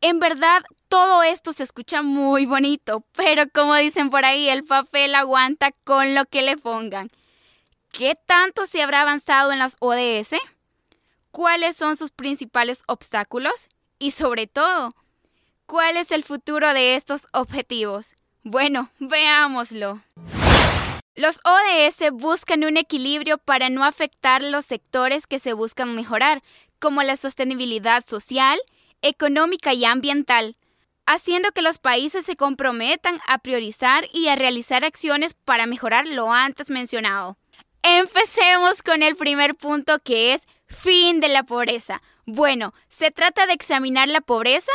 En 0.00 0.18
verdad, 0.18 0.62
todo 0.88 1.22
esto 1.22 1.52
se 1.52 1.62
escucha 1.62 2.02
muy 2.02 2.44
bonito, 2.44 3.04
pero 3.12 3.44
como 3.48 3.74
dicen 3.76 4.10
por 4.10 4.24
ahí, 4.24 4.48
el 4.48 4.64
papel 4.64 5.14
aguanta 5.14 5.72
con 5.84 6.14
lo 6.14 6.24
que 6.26 6.42
le 6.42 6.56
pongan. 6.56 7.10
¿Qué 7.92 8.16
tanto 8.26 8.66
se 8.66 8.82
habrá 8.82 9.02
avanzado 9.02 9.52
en 9.52 9.58
las 9.58 9.76
ODS? 9.80 10.36
¿Cuáles 11.30 11.76
son 11.76 11.96
sus 11.96 12.10
principales 12.10 12.82
obstáculos? 12.86 13.68
Y 13.98 14.10
sobre 14.10 14.46
todo, 14.46 14.94
¿cuál 15.66 15.96
es 15.96 16.10
el 16.10 16.24
futuro 16.24 16.74
de 16.74 16.96
estos 16.96 17.26
objetivos? 17.32 18.14
Bueno, 18.44 18.90
veámoslo. 18.98 20.00
Los 21.14 21.40
ODS 21.44 22.10
buscan 22.12 22.64
un 22.64 22.76
equilibrio 22.76 23.38
para 23.38 23.70
no 23.70 23.84
afectar 23.84 24.42
los 24.42 24.64
sectores 24.64 25.28
que 25.28 25.38
se 25.38 25.52
buscan 25.52 25.94
mejorar, 25.94 26.42
como 26.80 27.04
la 27.04 27.16
sostenibilidad 27.16 28.04
social, 28.04 28.58
económica 29.00 29.74
y 29.74 29.84
ambiental, 29.84 30.56
haciendo 31.06 31.52
que 31.52 31.62
los 31.62 31.78
países 31.78 32.24
se 32.26 32.34
comprometan 32.34 33.20
a 33.28 33.38
priorizar 33.38 34.06
y 34.12 34.26
a 34.26 34.34
realizar 34.34 34.84
acciones 34.84 35.34
para 35.34 35.66
mejorar 35.66 36.08
lo 36.08 36.32
antes 36.32 36.68
mencionado. 36.68 37.36
Empecemos 37.84 38.82
con 38.82 39.04
el 39.04 39.14
primer 39.14 39.54
punto 39.54 40.00
que 40.00 40.32
es 40.32 40.48
fin 40.66 41.20
de 41.20 41.28
la 41.28 41.44
pobreza. 41.44 42.02
Bueno, 42.26 42.74
se 42.88 43.12
trata 43.12 43.46
de 43.46 43.52
examinar 43.52 44.08
la 44.08 44.20
pobreza 44.20 44.72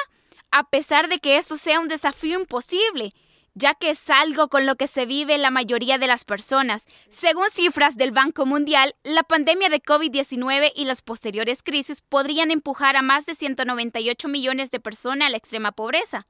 a 0.52 0.70
pesar 0.70 1.10
de 1.10 1.20
que 1.20 1.38
esto 1.38 1.58
sea 1.58 1.82
un 1.82 1.90
desafío 1.90 2.40
imposible 2.40 3.14
ya 3.58 3.74
que 3.74 3.90
es 3.90 4.10
algo 4.10 4.50
con 4.50 4.66
lo 4.66 4.76
que 4.76 4.88
se 4.88 5.06
vive 5.06 5.38
la 5.38 5.50
mayoría 5.50 5.98
de 5.98 6.08
las 6.08 6.26
personas. 6.26 6.86
Según 7.10 7.50
cifras 7.50 7.98
del 7.98 8.12
Banco 8.12 8.46
Mundial, 8.46 8.96
la 9.04 9.24
pandemia 9.24 9.70
de 9.70 9.82
COVID-19 9.82 10.72
y 10.76 10.86
las 10.86 11.02
posteriores 11.02 11.64
crisis 11.64 12.02
podrían 12.02 12.52
empujar 12.52 12.96
a 12.96 13.02
más 13.02 13.26
de 13.26 13.34
198 13.34 14.28
millones 14.28 14.70
de 14.70 14.80
personas 14.80 15.28
a 15.28 15.30
la 15.32 15.38
extrema 15.38 15.72
pobreza. 15.72 16.28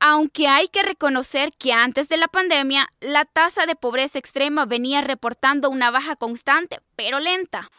Aunque 0.00 0.48
hay 0.48 0.68
que 0.68 0.82
reconocer 0.82 1.52
que 1.58 1.72
antes 1.72 2.08
de 2.08 2.16
la 2.16 2.28
pandemia, 2.28 2.88
la 3.00 3.24
tasa 3.26 3.66
de 3.66 3.74
pobreza 3.74 4.18
extrema 4.18 4.64
venía 4.64 5.02
reportando 5.02 5.68
una 5.68 5.90
baja 5.90 6.16
constante, 6.16 6.78
pero 6.96 7.18
lenta. 7.18 7.70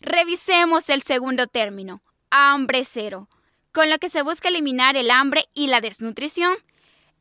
Revisemos 0.00 0.88
el 0.88 1.02
segundo 1.02 1.46
término, 1.46 2.02
hambre 2.30 2.84
cero 2.84 3.28
con 3.74 3.90
lo 3.90 3.98
que 3.98 4.08
se 4.08 4.22
busca 4.22 4.48
eliminar 4.48 4.96
el 4.96 5.10
hambre 5.10 5.48
y 5.52 5.66
la 5.66 5.80
desnutrición. 5.80 6.56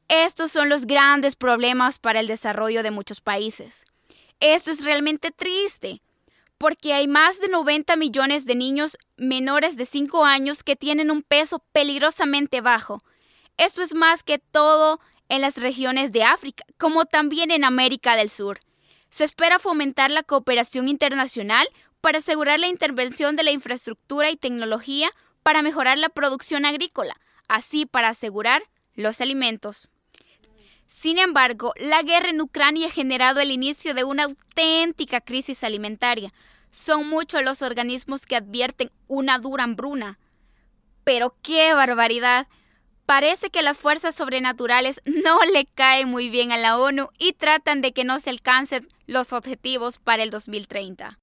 Estos 0.08 0.52
son 0.52 0.70
los 0.70 0.86
grandes 0.86 1.36
problemas 1.36 1.98
para 1.98 2.20
el 2.20 2.28
desarrollo 2.28 2.84
de 2.84 2.92
muchos 2.92 3.22
países. 3.22 3.86
Esto 4.40 4.70
es 4.70 4.86
realmente 4.86 5.32
triste, 5.32 6.02
porque 6.60 6.94
hay 6.94 7.08
más 7.08 7.42
de 7.42 7.48
90 7.48 7.96
millones 7.96 8.46
de 8.46 8.54
niños 8.54 9.00
menores 9.18 9.78
de 9.78 9.86
5 9.86 10.26
años 10.26 10.64
que 10.64 10.76
tienen 10.76 11.10
un 11.10 11.24
peso 11.24 11.64
peligrosamente 11.72 12.62
bajo. 12.62 13.04
Esto 13.58 13.82
es 13.82 13.96
más 13.96 14.22
que 14.22 14.38
todo 14.38 15.00
en 15.30 15.42
las 15.42 15.58
regiones 15.58 16.12
de 16.12 16.24
África, 16.24 16.66
como 16.78 17.06
también 17.06 17.50
en 17.50 17.64
América 17.64 18.16
del 18.16 18.30
Sur. 18.30 18.60
Se 19.10 19.24
espera 19.24 19.58
fomentar 19.58 20.12
la 20.12 20.22
cooperación 20.22 20.88
internacional 20.88 21.68
para 22.00 22.20
asegurar 22.20 22.60
la 22.60 22.68
intervención 22.68 23.36
de 23.36 23.44
la 23.44 23.52
infraestructura 23.52 24.30
y 24.30 24.36
tecnología 24.36 25.10
para 25.44 25.62
mejorar 25.62 25.98
la 25.98 26.10
producción 26.10 26.66
agrícola, 26.66 27.16
así 27.48 27.86
para 27.86 28.10
asegurar 28.10 28.64
los 28.96 29.22
alimentos. 29.22 29.90
Sin 30.86 31.18
embargo, 31.18 31.74
la 31.78 32.02
guerra 32.02 32.30
en 32.30 32.42
Ucrania 32.42 32.88
ha 32.88 32.92
generado 32.92 33.40
el 33.40 33.52
inicio 33.52 33.94
de 33.94 34.04
una 34.04 34.24
auténtica 34.24 35.22
crisis 35.22 35.64
alimentaria. 35.64 36.32
Son 36.70 37.08
muchos 37.08 37.44
los 37.44 37.62
organismos 37.62 38.26
que 38.26 38.36
advierten 38.36 38.92
una 39.08 39.40
dura 39.40 39.64
hambruna. 39.64 40.20
Pero 41.04 41.36
qué 41.42 41.74
barbaridad. 41.74 42.48
Parece 43.06 43.50
que 43.50 43.62
las 43.62 43.80
fuerzas 43.80 44.16
sobrenaturales 44.16 45.02
no 45.06 45.40
le 45.54 45.66
caen 45.66 46.10
muy 46.10 46.30
bien 46.30 46.52
a 46.52 46.58
la 46.58 46.78
ONU 46.78 47.10
y 47.18 47.34
tratan 47.34 47.82
de 47.82 47.92
que 47.92 48.04
no 48.04 48.20
se 48.20 48.30
alcancen 48.30 48.88
los 49.08 49.34
objetivos 49.34 50.00
para 50.00 50.24
el 50.24 50.30
2030. 50.30 51.20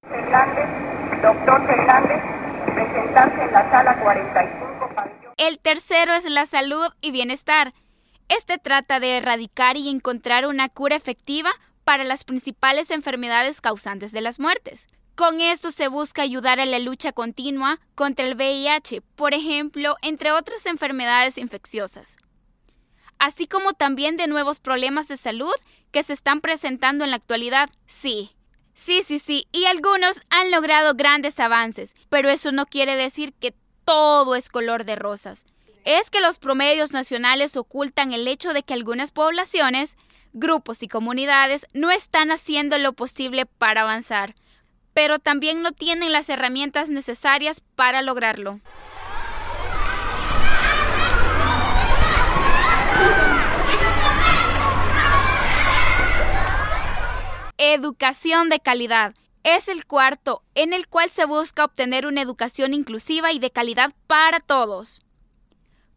doctor 1.23 2.40
en 2.79 3.53
la 3.53 3.71
sala 3.71 4.01
45 4.01 4.91
El 5.37 5.59
tercero 5.59 6.13
es 6.15 6.25
la 6.29 6.47
salud 6.47 6.89
y 7.01 7.11
bienestar. 7.11 7.73
Este 8.29 8.59
trata 8.59 9.01
de 9.01 9.19
erradicar 9.19 9.77
y 9.77 9.89
encontrar 9.89 10.47
una 10.47 10.69
cura 10.69 10.97
efectiva 10.97 11.51
para 11.85 12.05
las 12.05 12.25
principales 12.25 12.91
enfermedades 12.91 13.61
causantes 13.61 14.13
de 14.13 14.21
las 14.21 14.39
muertes. 14.39 14.89
Con 15.17 15.41
esto 15.41 15.71
se 15.71 15.89
busca 15.89 16.23
ayudar 16.23 16.61
a 16.61 16.67
la 16.67 16.79
lucha 16.79 17.13
continua 17.13 17.81
contra 17.95 18.27
el 18.27 18.37
VIH, 18.37 19.03
por 19.17 19.35
ejemplo, 19.35 19.97
entre 20.03 20.33
otras 20.33 20.65
enfermedades 20.67 21.37
infecciosas, 21.37 22.17
así 23.19 23.47
como 23.47 23.73
también 23.73 24.17
de 24.17 24.29
nuevos 24.29 24.61
problemas 24.61 25.09
de 25.09 25.17
salud 25.17 25.53
que 25.91 26.03
se 26.03 26.13
están 26.13 26.41
presentando 26.41 27.05
en 27.05 27.11
la 27.11 27.17
actualidad. 27.17 27.69
Sí, 27.87 28.31
Sí, 28.75 29.03
sí, 29.03 29.19
sí, 29.19 29.47
y 29.53 29.67
algunos 29.67 30.23
han 30.31 30.51
logrado 30.51 30.95
grandes 30.95 31.39
avances, 31.41 31.95
pero 32.09 32.31
eso 32.31 32.53
no 32.53 32.67
quiere 32.67 32.97
decir 32.97 33.33
que 33.35 33.55
todo 33.85 34.37
es 34.37 34.49
color 34.49 34.85
de 34.85 34.97
rosas. 34.97 35.47
Es 35.85 36.11
que 36.11 36.21
los 36.21 36.39
promedios 36.39 36.93
nacionales 36.93 37.57
ocultan 37.57 38.13
el 38.13 38.29
hecho 38.29 38.53
de 38.53 38.63
que 38.63 38.75
algunas 38.75 39.13
poblaciones, 39.13 39.97
grupos 40.33 40.83
y 40.83 40.89
comunidades 40.89 41.67
no 41.73 41.91
están 41.91 42.31
haciendo 42.31 42.79
lo 42.79 42.93
posible 42.93 43.47
para 43.47 43.83
avanzar, 43.83 44.35
pero 44.95 45.19
también 45.19 45.63
no 45.63 45.73
tienen 45.73 46.13
las 46.13 46.29
herramientas 46.29 46.91
necesarias 46.91 47.63
para 47.75 48.03
lograrlo. 48.03 48.61
Educación 57.63 58.49
de 58.49 58.59
calidad. 58.59 59.13
Es 59.45 59.69
el 59.69 59.85
cuarto, 59.85 60.43
en 60.55 60.73
el 60.73 60.89
cual 60.89 61.11
se 61.11 61.27
busca 61.27 61.63
obtener 61.63 62.07
una 62.07 62.23
educación 62.23 62.73
inclusiva 62.73 63.33
y 63.33 63.39
de 63.39 63.51
calidad 63.51 63.93
para 64.07 64.41
todos. 64.41 65.03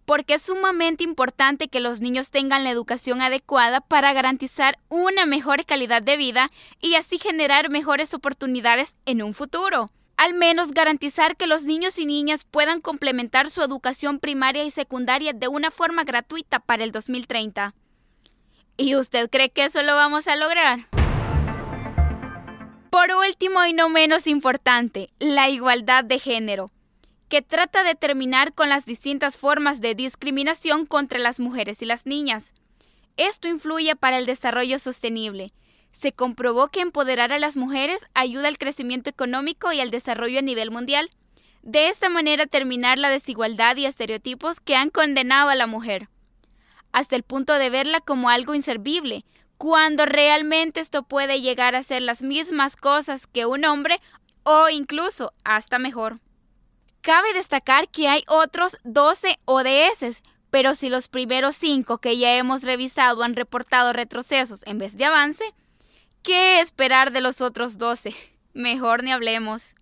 Porque 0.04 0.34
es 0.34 0.42
sumamente 0.42 1.06
importante 1.06 1.70
que 1.70 1.80
los 1.80 2.02
niños 2.02 2.32
tengan 2.32 2.66
la 2.66 2.70
educación 2.70 3.22
adecuada 3.22 3.80
para 3.80 4.12
garantizar 4.12 4.78
una 4.90 5.26
mejor 5.26 5.66
calidad 5.66 6.02
de 6.02 6.18
vida 6.18 6.52
y 6.82 6.96
así 6.96 7.18
generar 7.18 7.70
mejores 7.70 8.14
oportunidades 8.14 8.98
en 9.06 9.24
un 9.24 9.34
futuro. 9.34 9.90
Al 10.18 10.34
menos 10.34 10.74
garantizar 10.74 11.38
que 11.38 11.48
los 11.48 11.64
niños 11.64 11.98
y 11.98 12.06
niñas 12.06 12.44
puedan 12.44 12.82
complementar 12.82 13.50
su 13.50 13.62
educación 13.62 14.20
primaria 14.20 14.66
y 14.66 14.70
secundaria 14.70 15.32
de 15.32 15.48
una 15.48 15.72
forma 15.72 16.04
gratuita 16.04 16.60
para 16.60 16.84
el 16.84 16.92
2030. 16.92 17.74
¿Y 18.76 18.98
usted 18.98 19.30
cree 19.30 19.50
que 19.50 19.64
eso 19.64 19.82
lo 19.82 19.96
vamos 19.96 20.28
a 20.28 20.36
lograr? 20.36 20.80
Por 22.94 23.10
último 23.12 23.66
y 23.66 23.74
no 23.74 23.90
menos 23.90 24.28
importante, 24.28 25.10
la 25.18 25.50
igualdad 25.50 26.04
de 26.04 26.20
género, 26.20 26.70
que 27.28 27.42
trata 27.42 27.82
de 27.82 27.96
terminar 27.96 28.54
con 28.54 28.70
las 28.70 28.86
distintas 28.86 29.40
formas 29.40 29.82
de 29.82 29.96
discriminación 29.96 30.86
contra 30.86 31.18
las 31.18 31.40
mujeres 31.40 31.82
y 31.82 31.86
las 31.86 32.06
niñas. 32.06 32.54
Esto 33.18 33.48
influye 33.48 33.96
para 33.96 34.20
el 34.20 34.28
desarrollo 34.28 34.78
sostenible. 34.78 35.54
Se 35.90 36.12
comprobó 36.12 36.68
que 36.68 36.82
empoderar 36.82 37.34
a 37.34 37.40
las 37.40 37.58
mujeres 37.58 38.06
ayuda 38.14 38.48
al 38.48 38.60
crecimiento 38.60 39.10
económico 39.10 39.74
y 39.74 39.80
al 39.80 39.90
desarrollo 39.90 40.38
a 40.38 40.44
nivel 40.44 40.70
mundial. 40.70 41.10
De 41.64 41.90
esta 41.90 42.10
manera 42.10 42.46
terminar 42.46 43.00
la 43.00 43.10
desigualdad 43.10 43.76
y 43.76 43.88
estereotipos 43.88 44.60
que 44.60 44.76
han 44.76 44.92
condenado 44.92 45.50
a 45.50 45.56
la 45.56 45.66
mujer, 45.66 46.10
hasta 46.92 47.16
el 47.16 47.24
punto 47.24 47.56
de 47.56 47.72
verla 47.72 48.02
como 48.02 48.30
algo 48.30 48.54
inservible, 48.54 49.26
cuando 49.64 50.06
realmente 50.06 50.82
esto 50.82 51.04
puede 51.04 51.40
llegar 51.40 51.74
a 51.74 51.84
ser 51.84 52.02
las 52.02 52.22
mismas 52.22 52.76
cosas 52.76 53.28
que 53.28 53.46
un 53.46 53.64
hombre 53.64 54.02
o 54.44 54.68
incluso 54.68 55.32
hasta 55.46 55.80
mejor. 55.80 56.20
Cabe 57.00 57.32
destacar 57.32 57.88
que 57.88 58.10
hay 58.10 58.26
otros 58.28 58.78
12 58.84 59.40
ODS, 59.46 60.22
pero 60.50 60.74
si 60.74 60.90
los 60.90 61.08
primeros 61.08 61.56
5 61.56 62.00
que 62.00 62.18
ya 62.18 62.36
hemos 62.36 62.64
revisado 62.64 63.24
han 63.24 63.38
reportado 63.38 63.94
retrocesos 63.94 64.64
en 64.66 64.80
vez 64.80 64.98
de 64.98 65.06
avance, 65.06 65.46
¿qué 66.24 66.60
esperar 66.60 67.14
de 67.14 67.22
los 67.22 67.40
otros 67.40 67.78
12? 67.78 68.14
Mejor 68.54 69.02
ni 69.02 69.14
hablemos. 69.14 69.76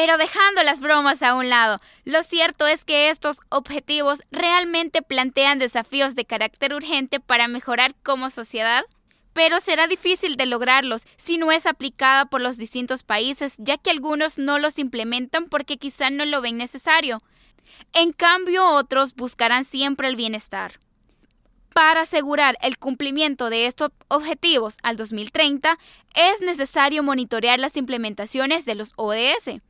Pero 0.00 0.16
dejando 0.16 0.62
las 0.62 0.78
bromas 0.78 1.24
a 1.24 1.34
un 1.34 1.48
lado, 1.48 1.80
lo 2.04 2.22
cierto 2.22 2.68
es 2.68 2.84
que 2.84 3.10
estos 3.10 3.40
objetivos 3.48 4.22
realmente 4.30 5.02
plantean 5.02 5.58
desafíos 5.58 6.14
de 6.14 6.24
carácter 6.24 6.72
urgente 6.72 7.18
para 7.18 7.48
mejorar 7.48 7.96
como 8.04 8.30
sociedad, 8.30 8.84
pero 9.32 9.58
será 9.60 9.88
difícil 9.88 10.36
de 10.36 10.46
lograrlos 10.46 11.02
si 11.16 11.36
no 11.36 11.50
es 11.50 11.66
aplicada 11.66 12.26
por 12.26 12.40
los 12.40 12.58
distintos 12.58 13.02
países, 13.02 13.56
ya 13.58 13.76
que 13.76 13.90
algunos 13.90 14.38
no 14.38 14.60
los 14.60 14.78
implementan 14.78 15.46
porque 15.48 15.78
quizá 15.78 16.10
no 16.10 16.24
lo 16.26 16.40
ven 16.40 16.58
necesario. 16.58 17.18
En 17.92 18.12
cambio, 18.12 18.68
otros 18.68 19.16
buscarán 19.16 19.64
siempre 19.64 20.06
el 20.06 20.14
bienestar. 20.14 20.78
Para 21.74 22.02
asegurar 22.02 22.56
el 22.62 22.78
cumplimiento 22.78 23.50
de 23.50 23.66
estos 23.66 23.90
objetivos 24.06 24.76
al 24.84 24.96
2030, 24.96 25.76
es 26.14 26.40
necesario 26.40 27.02
monitorear 27.02 27.58
las 27.58 27.76
implementaciones 27.76 28.64
de 28.64 28.76
los 28.76 28.92
ODS. 28.94 29.60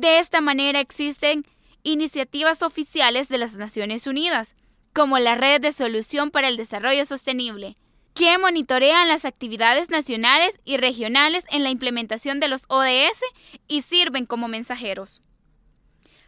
De 0.00 0.18
esta 0.18 0.40
manera 0.40 0.80
existen 0.80 1.44
iniciativas 1.82 2.62
oficiales 2.62 3.28
de 3.28 3.36
las 3.36 3.58
Naciones 3.58 4.06
Unidas, 4.06 4.56
como 4.94 5.18
la 5.18 5.34
Red 5.34 5.60
de 5.60 5.72
Solución 5.72 6.30
para 6.30 6.48
el 6.48 6.56
Desarrollo 6.56 7.04
Sostenible, 7.04 7.76
que 8.14 8.38
monitorean 8.38 9.08
las 9.08 9.26
actividades 9.26 9.90
nacionales 9.90 10.58
y 10.64 10.78
regionales 10.78 11.44
en 11.50 11.64
la 11.64 11.68
implementación 11.68 12.40
de 12.40 12.48
los 12.48 12.64
ODS 12.68 13.20
y 13.68 13.82
sirven 13.82 14.24
como 14.24 14.48
mensajeros. 14.48 15.20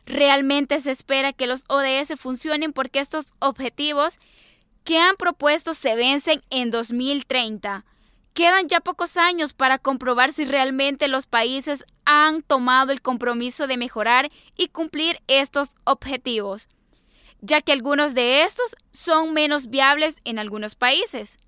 Realmente 0.05 0.79
se 0.79 0.91
espera 0.91 1.33
que 1.33 1.47
los 1.47 1.65
ODS 1.69 2.21
funcionen 2.21 2.75
porque 2.75 3.01
estos 3.01 3.33
objetivos 3.39 4.19
que 4.85 4.99
han 4.99 5.17
propuesto 5.17 5.73
se 5.73 5.97
vencen 5.97 6.43
en 6.51 6.71
2030. 6.71 7.87
Quedan 8.35 8.69
ya 8.69 8.81
pocos 8.81 9.17
años 9.17 9.53
para 9.53 9.79
comprobar 9.79 10.33
si 10.33 10.45
realmente 10.45 11.09
los 11.09 11.27
países 11.27 11.85
han 12.05 12.43
tomado 12.43 12.93
el 12.93 13.03
compromiso 13.03 13.67
de 13.67 13.77
mejorar 13.77 14.31
y 14.57 14.69
cumplir 14.69 15.21
estos 15.27 15.71
objetivos, 15.85 16.69
ya 17.41 17.61
que 17.61 17.73
algunos 17.73 18.15
de 18.15 18.45
estos 18.45 18.75
son 18.91 19.35
menos 19.35 19.69
viables 19.69 20.21
en 20.25 20.39
algunos 20.39 20.75
países. 20.75 21.39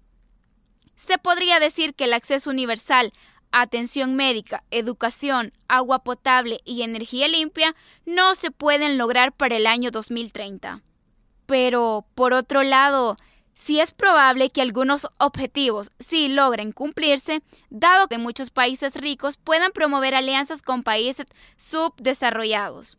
Se 0.94 1.18
podría 1.18 1.58
decir 1.58 1.94
que 1.94 2.04
el 2.04 2.12
acceso 2.12 2.50
universal 2.50 3.12
atención 3.54 4.16
médica, 4.16 4.64
educación, 4.72 5.52
agua 5.68 6.00
potable 6.00 6.60
y 6.64 6.82
energía 6.82 7.28
limpia 7.28 7.76
no 8.04 8.34
se 8.34 8.50
pueden 8.50 8.98
lograr 8.98 9.32
para 9.32 9.56
el 9.56 9.66
año 9.68 9.92
2030. 9.92 10.82
Pero, 11.46 12.04
por 12.16 12.32
otro 12.32 12.64
lado, 12.64 13.16
sí 13.54 13.80
es 13.80 13.92
probable 13.92 14.50
que 14.50 14.60
algunos 14.60 15.08
objetivos 15.18 15.90
sí 15.98 16.28
logren 16.28 16.72
cumplirse, 16.72 17.42
dado 17.70 18.08
que 18.08 18.18
muchos 18.18 18.50
países 18.50 18.94
ricos 18.94 19.36
puedan 19.36 19.72
promover 19.72 20.14
alianzas 20.14 20.62
con 20.62 20.82
países 20.82 21.26
subdesarrollados. 21.56 22.96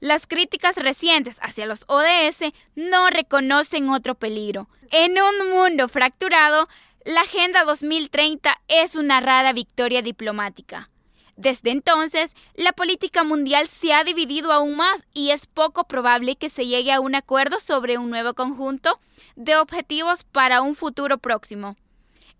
Las 0.00 0.26
críticas 0.26 0.76
recientes 0.76 1.38
hacia 1.42 1.66
los 1.66 1.84
ODS 1.88 2.52
no 2.76 3.10
reconocen 3.10 3.90
otro 3.90 4.14
peligro. 4.14 4.68
En 4.90 5.20
un 5.20 5.50
mundo 5.50 5.88
fracturado, 5.88 6.68
la 7.04 7.22
Agenda 7.22 7.64
2030 7.64 8.60
es 8.68 8.94
una 8.94 9.20
rara 9.20 9.52
victoria 9.52 10.02
diplomática. 10.02 10.88
Desde 11.38 11.70
entonces, 11.70 12.34
la 12.54 12.72
política 12.72 13.22
mundial 13.22 13.68
se 13.68 13.92
ha 13.92 14.02
dividido 14.02 14.50
aún 14.52 14.74
más 14.74 15.06
y 15.14 15.30
es 15.30 15.46
poco 15.46 15.84
probable 15.84 16.34
que 16.34 16.48
se 16.48 16.66
llegue 16.66 16.92
a 16.92 16.98
un 16.98 17.14
acuerdo 17.14 17.60
sobre 17.60 17.96
un 17.96 18.10
nuevo 18.10 18.34
conjunto 18.34 18.98
de 19.36 19.54
objetivos 19.54 20.24
para 20.24 20.62
un 20.62 20.74
futuro 20.74 21.16
próximo. 21.18 21.76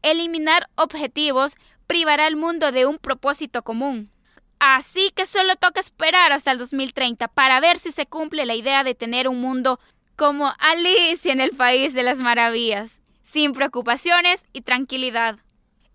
Eliminar 0.02 0.68
objetivos 0.74 1.54
privará 1.86 2.26
al 2.26 2.34
mundo 2.34 2.72
de 2.72 2.86
un 2.86 2.98
propósito 2.98 3.62
común. 3.62 4.10
Así 4.58 5.12
que 5.14 5.26
solo 5.26 5.54
toca 5.54 5.78
esperar 5.78 6.32
hasta 6.32 6.50
el 6.50 6.58
2030 6.58 7.28
para 7.28 7.60
ver 7.60 7.78
si 7.78 7.92
se 7.92 8.06
cumple 8.06 8.46
la 8.46 8.56
idea 8.56 8.82
de 8.82 8.96
tener 8.96 9.28
un 9.28 9.40
mundo 9.40 9.78
como 10.16 10.52
Alicia 10.58 11.32
en 11.32 11.40
el 11.40 11.52
País 11.52 11.94
de 11.94 12.02
las 12.02 12.18
Maravillas 12.18 13.00
sin 13.22 13.52
preocupaciones 13.52 14.48
y 14.52 14.62
tranquilidad. 14.62 15.38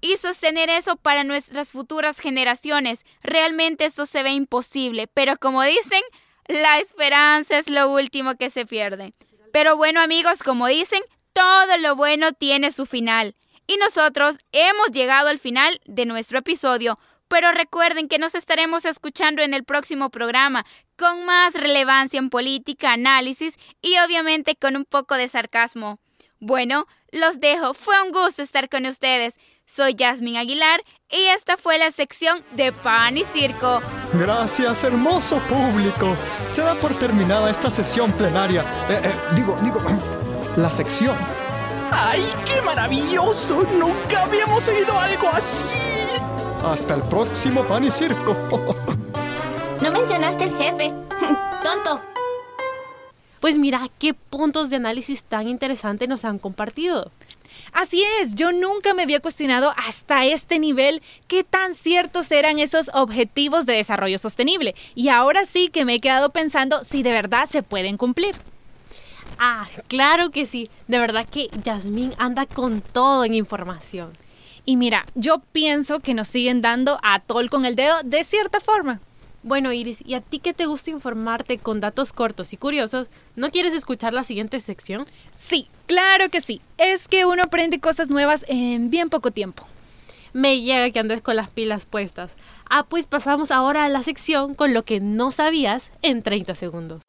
Y 0.03 0.17
sostener 0.17 0.69
eso 0.69 0.97
para 0.97 1.23
nuestras 1.23 1.71
futuras 1.71 2.19
generaciones, 2.19 3.05
realmente 3.21 3.85
eso 3.85 4.05
se 4.05 4.21
ve 4.21 4.31
imposible, 4.31 5.07
pero 5.07 5.37
como 5.37 5.63
dicen, 5.63 6.01
la 6.45 6.79
esperanza 6.79 7.57
es 7.57 7.69
lo 7.69 7.89
último 7.89 8.35
que 8.35 8.49
se 8.49 8.65
pierde. 8.65 9.13
Pero 9.53 9.77
bueno 9.77 10.01
amigos, 10.01 10.43
como 10.43 10.67
dicen, 10.67 11.01
todo 11.31 11.77
lo 11.77 11.95
bueno 11.95 12.33
tiene 12.33 12.69
su 12.71 12.85
final. 12.85 13.33
Y 13.65 13.77
nosotros 13.77 14.39
hemos 14.51 14.91
llegado 14.91 15.29
al 15.29 15.39
final 15.39 15.79
de 15.85 16.05
nuestro 16.05 16.39
episodio, 16.39 16.99
pero 17.29 17.53
recuerden 17.53 18.09
que 18.09 18.19
nos 18.19 18.35
estaremos 18.35 18.83
escuchando 18.83 19.41
en 19.41 19.53
el 19.53 19.63
próximo 19.63 20.09
programa 20.09 20.65
con 20.97 21.23
más 21.23 21.53
relevancia 21.53 22.17
en 22.17 22.29
política, 22.29 22.91
análisis 22.91 23.55
y 23.81 23.97
obviamente 23.99 24.57
con 24.57 24.75
un 24.75 24.83
poco 24.83 25.15
de 25.15 25.29
sarcasmo. 25.29 25.97
Bueno, 26.45 26.87
los 27.13 27.39
dejo. 27.39 27.73
Fue 27.73 28.01
un 28.01 28.11
gusto 28.11 28.41
estar 28.41 28.67
con 28.67 28.85
ustedes. 28.85 29.39
Soy 29.65 29.95
Jasmine 29.97 30.39
Aguilar 30.39 30.82
y 31.10 31.26
esta 31.28 31.58
fue 31.58 31.78
la 31.78 31.89
sección 31.91 32.43
de 32.52 32.71
Pan 32.71 33.17
y 33.17 33.23
Circo. 33.23 33.82
Gracias, 34.13 34.84
hermoso 34.84 35.39
público. 35.47 36.15
Se 36.54 36.62
da 36.62 36.76
por 36.76 36.93
terminada 36.99 37.49
esta 37.49 37.71
sesión 37.71 38.12
plenaria. 38.12 38.62
Eh, 38.89 38.99
eh, 39.04 39.13
digo, 39.36 39.56
digo, 39.63 39.82
la 40.58 40.69
sección. 40.69 41.15
¡Ay, 41.91 42.23
qué 42.45 42.62
maravilloso! 42.62 43.62
Nunca 43.78 44.23
habíamos 44.23 44.67
oído 44.67 44.97
algo 44.99 45.30
así. 45.30 45.65
Hasta 46.65 46.95
el 46.95 47.02
próximo 47.04 47.63
Pan 47.63 47.84
y 47.86 47.91
Circo. 47.91 48.36
No 49.82 49.91
mencionaste 49.91 50.45
el 50.45 50.56
jefe. 50.58 50.93
Tonto. 51.63 52.12
Pues 53.43 53.58
mira 53.58 53.89
qué 53.99 54.13
puntos 54.13 54.69
de 54.69 54.77
análisis 54.77 55.21
tan 55.25 55.49
interesantes 55.49 56.08
nos 56.08 56.23
han 56.23 56.39
compartido. 56.39 57.12
Así 57.73 58.01
es, 58.21 58.36
yo 58.36 58.53
nunca 58.53 58.93
me 58.93 59.03
había 59.03 59.19
cuestionado 59.19 59.73
hasta 59.75 60.23
este 60.23 60.60
nivel 60.60 61.01
qué 61.27 61.43
tan 61.43 61.75
ciertos 61.75 62.32
eran 62.32 62.58
esos 62.58 62.89
objetivos 62.93 63.65
de 63.65 63.73
desarrollo 63.73 64.17
sostenible. 64.17 64.75
Y 64.95 65.10
ahora 65.10 65.43
sí 65.43 65.67
que 65.67 65.84
me 65.84 65.95
he 65.95 65.99
quedado 65.99 66.29
pensando 66.29 66.86
si 66.86 67.03
de 67.03 67.12
verdad 67.12 67.45
se 67.45 67.63
pueden 67.63 67.97
cumplir. 67.97 68.34
Ah, 69.38 69.67
claro 69.89 70.29
que 70.29 70.45
sí. 70.45 70.69
De 70.88 70.99
verdad 70.99 71.27
que 71.29 71.49
Yasmín 71.65 72.13
anda 72.17 72.45
con 72.45 72.79
todo 72.79 73.25
en 73.25 73.36
información. 73.36 74.13
Y 74.63 74.77
mira, 74.77 75.06
yo 75.15 75.39
pienso 75.51 75.99
que 75.99 76.13
nos 76.13 76.29
siguen 76.29 76.62
dando 76.62 76.97
a 77.03 77.19
tol 77.19 77.49
con 77.49 77.65
el 77.65 77.75
dedo 77.75 77.95
de 78.06 78.23
cierta 78.23 78.62
forma. 78.62 79.01
Bueno, 79.43 79.73
Iris, 79.73 80.01
¿y 80.06 80.13
a 80.13 80.21
ti 80.21 80.39
que 80.39 80.53
te 80.53 80.67
gusta 80.67 80.89
informarte 80.89 81.58
con 81.58 81.82
datos 81.82 82.13
cortos 82.13 82.53
y 82.53 82.58
curiosos? 82.58 83.10
¿No 83.36 83.51
quieres 83.51 83.73
escuchar 83.73 84.13
la 84.13 84.23
siguiente 84.23 84.58
sección? 84.62 85.06
Sí, 85.36 85.67
claro 85.86 86.29
que 86.29 86.39
sí. 86.39 86.62
Es 86.77 87.10
que 87.10 87.25
uno 87.25 87.43
aprende 87.43 87.82
cosas 87.82 88.10
nuevas 88.10 88.45
en 88.47 88.89
bien 88.89 89.10
poco 89.10 89.32
tiempo. 89.32 89.67
Me 90.32 90.62
llega 90.62 90.89
que 90.91 90.99
andes 90.99 91.21
con 91.21 91.36
las 91.36 91.49
pilas 91.49 91.86
puestas. 91.86 92.38
Ah, 92.69 92.86
pues 92.88 93.06
pasamos 93.06 93.51
ahora 93.51 93.84
a 93.84 93.89
la 93.89 94.01
sección 94.01 94.56
con 94.56 94.73
lo 94.73 94.86
que 94.86 95.01
no 95.01 95.32
sabías 95.32 95.91
en 96.01 96.23
30 96.23 96.56
segundos. 96.56 97.01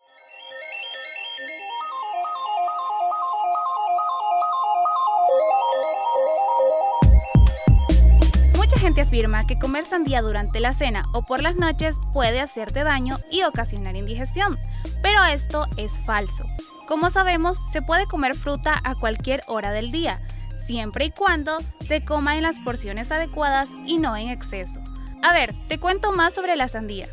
Gente 8.85 9.01
afirma 9.01 9.47
que 9.47 9.59
comer 9.59 9.87
sandía 9.87 10.21
durante 10.21 10.61
la 10.61 10.75
cena 10.75 11.07
o 11.15 11.23
por 11.23 11.43
las 11.43 11.57
noches 11.57 11.99
puede 12.13 12.43
hacerte 12.43 12.85
daño 12.85 13.17
y 13.31 13.43
ocasionar 13.43 13.97
indigestión, 13.97 14.59
pero 15.01 15.25
esto 15.25 15.67
es 15.79 15.99
falso. 16.01 16.45
Como 16.87 17.09
sabemos, 17.09 17.57
se 17.73 17.81
puede 17.81 18.05
comer 18.05 18.35
fruta 18.35 18.79
a 18.85 18.95
cualquier 18.95 19.41
hora 19.47 19.73
del 19.73 19.91
día, 19.91 20.21
siempre 20.59 21.07
y 21.07 21.11
cuando 21.13 21.61
se 21.81 22.05
coma 22.05 22.37
en 22.37 22.43
las 22.43 22.61
porciones 22.61 23.11
adecuadas 23.11 23.71
y 23.87 23.97
no 23.97 24.19
en 24.19 24.29
exceso. 24.29 24.81
A 25.23 25.33
ver, 25.33 25.55
te 25.67 25.81
cuento 25.81 26.13
más 26.13 26.35
sobre 26.35 26.55
la 26.55 26.69
sandía. 26.69 27.09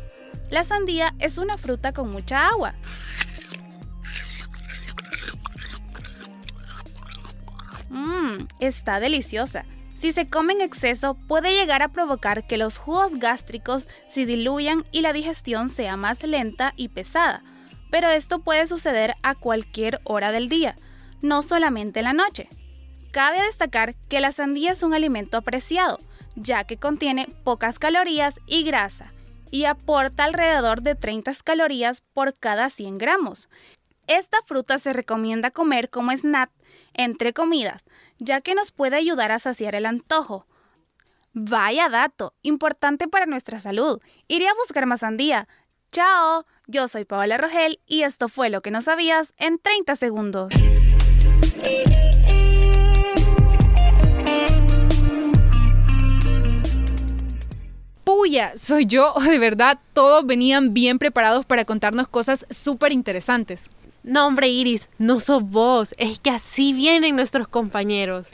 La 0.50 0.64
sandía 0.64 1.14
es 1.20 1.38
una 1.38 1.56
fruta 1.56 1.94
con 1.94 2.12
mucha 2.12 2.48
agua. 2.48 2.74
Mmm, 7.88 8.46
está 8.60 9.00
deliciosa. 9.00 9.64
Si 10.02 10.10
se 10.10 10.28
come 10.28 10.54
en 10.54 10.62
exceso, 10.62 11.14
puede 11.28 11.54
llegar 11.54 11.80
a 11.80 11.92
provocar 11.92 12.44
que 12.48 12.56
los 12.56 12.76
jugos 12.76 13.20
gástricos 13.20 13.86
se 14.08 14.26
diluyan 14.26 14.84
y 14.90 15.00
la 15.00 15.12
digestión 15.12 15.68
sea 15.68 15.96
más 15.96 16.24
lenta 16.24 16.72
y 16.76 16.88
pesada. 16.88 17.44
Pero 17.88 18.08
esto 18.08 18.40
puede 18.40 18.66
suceder 18.66 19.14
a 19.22 19.36
cualquier 19.36 20.00
hora 20.02 20.32
del 20.32 20.48
día, 20.48 20.74
no 21.20 21.44
solamente 21.44 22.00
en 22.00 22.06
la 22.06 22.14
noche. 22.14 22.48
Cabe 23.12 23.42
destacar 23.42 23.94
que 24.08 24.18
la 24.18 24.32
sandía 24.32 24.72
es 24.72 24.82
un 24.82 24.92
alimento 24.92 25.36
apreciado, 25.36 26.00
ya 26.34 26.64
que 26.64 26.78
contiene 26.78 27.28
pocas 27.44 27.78
calorías 27.78 28.40
y 28.48 28.64
grasa, 28.64 29.12
y 29.52 29.66
aporta 29.66 30.24
alrededor 30.24 30.82
de 30.82 30.96
30 30.96 31.30
calorías 31.44 32.00
por 32.12 32.36
cada 32.36 32.70
100 32.70 32.98
gramos. 32.98 33.48
Esta 34.08 34.38
fruta 34.46 34.80
se 34.80 34.92
recomienda 34.92 35.52
comer 35.52 35.90
como 35.90 36.10
snack 36.10 36.50
entre 36.92 37.32
comidas, 37.32 37.84
ya 38.22 38.40
que 38.40 38.54
nos 38.54 38.70
puede 38.72 38.96
ayudar 38.96 39.32
a 39.32 39.38
saciar 39.38 39.74
el 39.74 39.86
antojo. 39.86 40.46
Vaya 41.32 41.88
dato, 41.88 42.34
importante 42.42 43.08
para 43.08 43.26
nuestra 43.26 43.58
salud. 43.58 44.00
Iré 44.28 44.48
a 44.48 44.54
buscar 44.54 44.86
más 44.86 45.00
sandía. 45.00 45.48
Chao, 45.90 46.46
yo 46.66 46.88
soy 46.88 47.04
Paola 47.04 47.36
Rogel 47.36 47.80
y 47.86 48.02
esto 48.02 48.28
fue 48.28 48.48
lo 48.48 48.60
que 48.60 48.70
no 48.70 48.80
sabías 48.80 49.34
en 49.38 49.58
30 49.58 49.96
segundos. 49.96 50.52
Puya, 58.04 58.52
soy 58.56 58.86
yo, 58.86 59.14
de 59.28 59.38
verdad, 59.38 59.80
todos 59.94 60.24
venían 60.24 60.72
bien 60.72 60.98
preparados 60.98 61.44
para 61.44 61.64
contarnos 61.64 62.08
cosas 62.08 62.46
súper 62.50 62.92
interesantes. 62.92 63.70
No, 64.02 64.26
hombre, 64.26 64.48
Iris, 64.48 64.88
no 64.98 65.20
sos 65.20 65.42
vos. 65.42 65.94
Es 65.98 66.18
que 66.18 66.30
así 66.30 66.72
vienen 66.72 67.16
nuestros 67.16 67.46
compañeros. 67.48 68.28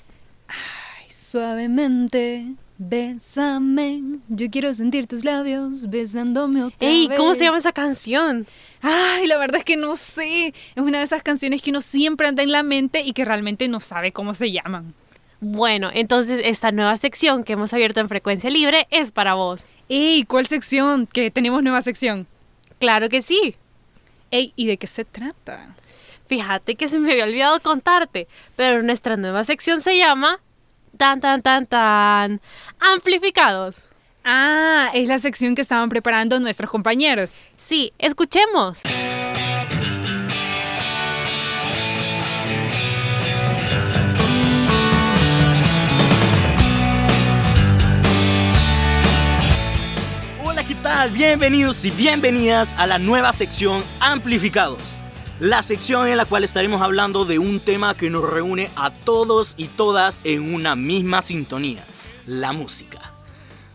Ay, 0.48 1.10
suavemente, 1.10 2.54
bésame. 2.78 4.02
Yo 4.28 4.50
quiero 4.50 4.72
sentir 4.72 5.06
tus 5.06 5.24
labios 5.24 5.90
besándome 5.90 6.62
otra 6.64 6.88
Ey, 6.88 7.08
vez. 7.08 7.18
¿cómo 7.18 7.34
se 7.34 7.44
llama 7.44 7.58
esa 7.58 7.72
canción? 7.72 8.46
Ay, 8.80 9.26
la 9.26 9.36
verdad 9.36 9.58
es 9.58 9.64
que 9.64 9.76
no 9.76 9.96
sé. 9.96 10.48
Es 10.74 10.82
una 10.82 10.98
de 10.98 11.04
esas 11.04 11.22
canciones 11.22 11.60
que 11.60 11.70
uno 11.70 11.80
siempre 11.82 12.28
anda 12.28 12.42
en 12.42 12.52
la 12.52 12.62
mente 12.62 13.02
y 13.02 13.12
que 13.12 13.24
realmente 13.26 13.68
no 13.68 13.80
sabe 13.80 14.12
cómo 14.12 14.32
se 14.32 14.50
llaman. 14.50 14.94
Bueno, 15.40 15.90
entonces 15.92 16.40
esta 16.44 16.72
nueva 16.72 16.96
sección 16.96 17.44
que 17.44 17.52
hemos 17.52 17.72
abierto 17.72 18.00
en 18.00 18.08
Frecuencia 18.08 18.50
Libre 18.50 18.86
es 18.90 19.12
para 19.12 19.34
vos. 19.34 19.64
Ey, 19.88 20.24
¿cuál 20.24 20.46
sección? 20.46 21.06
Que 21.06 21.30
tenemos 21.30 21.62
nueva 21.62 21.82
sección. 21.82 22.26
Claro 22.80 23.08
que 23.08 23.22
sí. 23.22 23.54
Ey, 24.30 24.52
¿y 24.56 24.66
de 24.66 24.76
qué 24.76 24.86
se 24.86 25.04
trata? 25.04 25.74
Fíjate 26.26 26.74
que 26.74 26.88
se 26.88 26.98
me 26.98 27.12
había 27.12 27.24
olvidado 27.24 27.60
contarte, 27.60 28.28
pero 28.56 28.82
nuestra 28.82 29.16
nueva 29.16 29.44
sección 29.44 29.80
se 29.80 29.96
llama 29.96 30.40
tan 30.96 31.20
tan 31.20 31.40
tan 31.42 31.66
tan 31.66 32.40
amplificados. 32.78 33.84
Ah, 34.24 34.90
es 34.92 35.08
la 35.08 35.18
sección 35.18 35.54
que 35.54 35.62
estaban 35.62 35.88
preparando 35.88 36.38
nuestros 36.38 36.70
compañeros. 36.70 37.40
Sí, 37.56 37.92
escuchemos. 37.98 38.80
Tal? 50.82 51.10
Bienvenidos 51.10 51.84
y 51.84 51.90
bienvenidas 51.90 52.74
a 52.78 52.86
la 52.86 52.98
nueva 52.98 53.32
sección 53.32 53.82
Amplificados. 54.00 54.78
La 55.40 55.62
sección 55.62 56.08
en 56.08 56.16
la 56.16 56.24
cual 56.24 56.44
estaremos 56.44 56.82
hablando 56.82 57.24
de 57.24 57.38
un 57.38 57.60
tema 57.60 57.96
que 57.96 58.10
nos 58.10 58.28
reúne 58.28 58.70
a 58.76 58.90
todos 58.90 59.54
y 59.56 59.66
todas 59.66 60.20
en 60.24 60.54
una 60.54 60.76
misma 60.76 61.22
sintonía, 61.22 61.84
la 62.26 62.52
música. 62.52 62.98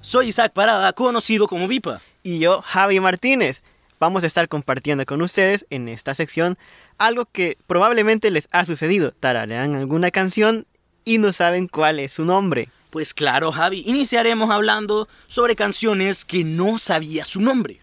Soy 0.01 0.27
Isaac 0.27 0.53
Parada, 0.53 0.93
conocido 0.93 1.47
como 1.47 1.67
Vipa. 1.67 2.01
Y 2.21 2.39
yo, 2.39 2.61
Javi 2.61 2.99
Martínez. 2.99 3.63
Vamos 3.99 4.23
a 4.23 4.27
estar 4.27 4.47
compartiendo 4.49 5.05
con 5.05 5.21
ustedes 5.21 5.65
en 5.69 5.87
esta 5.87 6.13
sección 6.13 6.57
algo 6.97 7.25
que 7.25 7.57
probablemente 7.67 8.31
les 8.31 8.47
ha 8.51 8.65
sucedido. 8.65 9.11
Tararean 9.11 9.75
alguna 9.75 10.11
canción 10.11 10.67
y 11.05 11.17
no 11.17 11.31
saben 11.33 11.67
cuál 11.67 11.99
es 11.99 12.13
su 12.13 12.25
nombre. 12.25 12.69
Pues 12.93 13.15
claro, 13.15 13.51
Javi, 13.51 13.81
iniciaremos 13.87 14.51
hablando 14.51 15.07
sobre 15.25 15.55
canciones 15.55 16.25
que 16.25 16.43
no 16.43 16.77
sabía 16.77 17.25
su 17.25 17.41
nombre. 17.41 17.81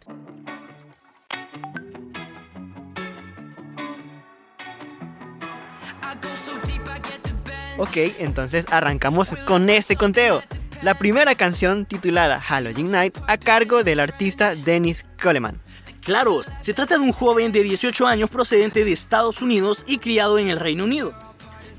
Ok, 7.78 7.96
entonces 8.20 8.64
arrancamos 8.70 9.34
con 9.48 9.68
este 9.68 9.96
conteo. 9.96 10.44
La 10.80 10.96
primera 10.96 11.34
canción 11.34 11.86
titulada 11.86 12.40
Halloween 12.40 12.92
Night 12.92 13.18
a 13.26 13.36
cargo 13.36 13.82
del 13.82 13.98
artista 13.98 14.54
Dennis 14.54 15.04
Coleman. 15.20 15.60
Claro, 16.02 16.42
se 16.60 16.72
trata 16.72 16.94
de 16.94 17.00
un 17.00 17.10
joven 17.10 17.50
de 17.50 17.64
18 17.64 18.06
años 18.06 18.30
procedente 18.30 18.84
de 18.84 18.92
Estados 18.92 19.42
Unidos 19.42 19.84
y 19.88 19.98
criado 19.98 20.38
en 20.38 20.46
el 20.46 20.60
Reino 20.60 20.84
Unido, 20.84 21.12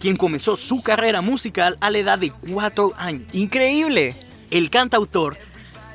quien 0.02 0.18
comenzó 0.18 0.56
su 0.56 0.82
carrera 0.82 1.22
musical 1.22 1.78
a 1.80 1.92
la 1.92 2.00
edad 2.00 2.18
de 2.20 2.32
4 2.32 2.94
años. 2.98 3.28
¡Increíble! 3.34 4.20
El 4.50 4.72
cantautor 4.72 5.38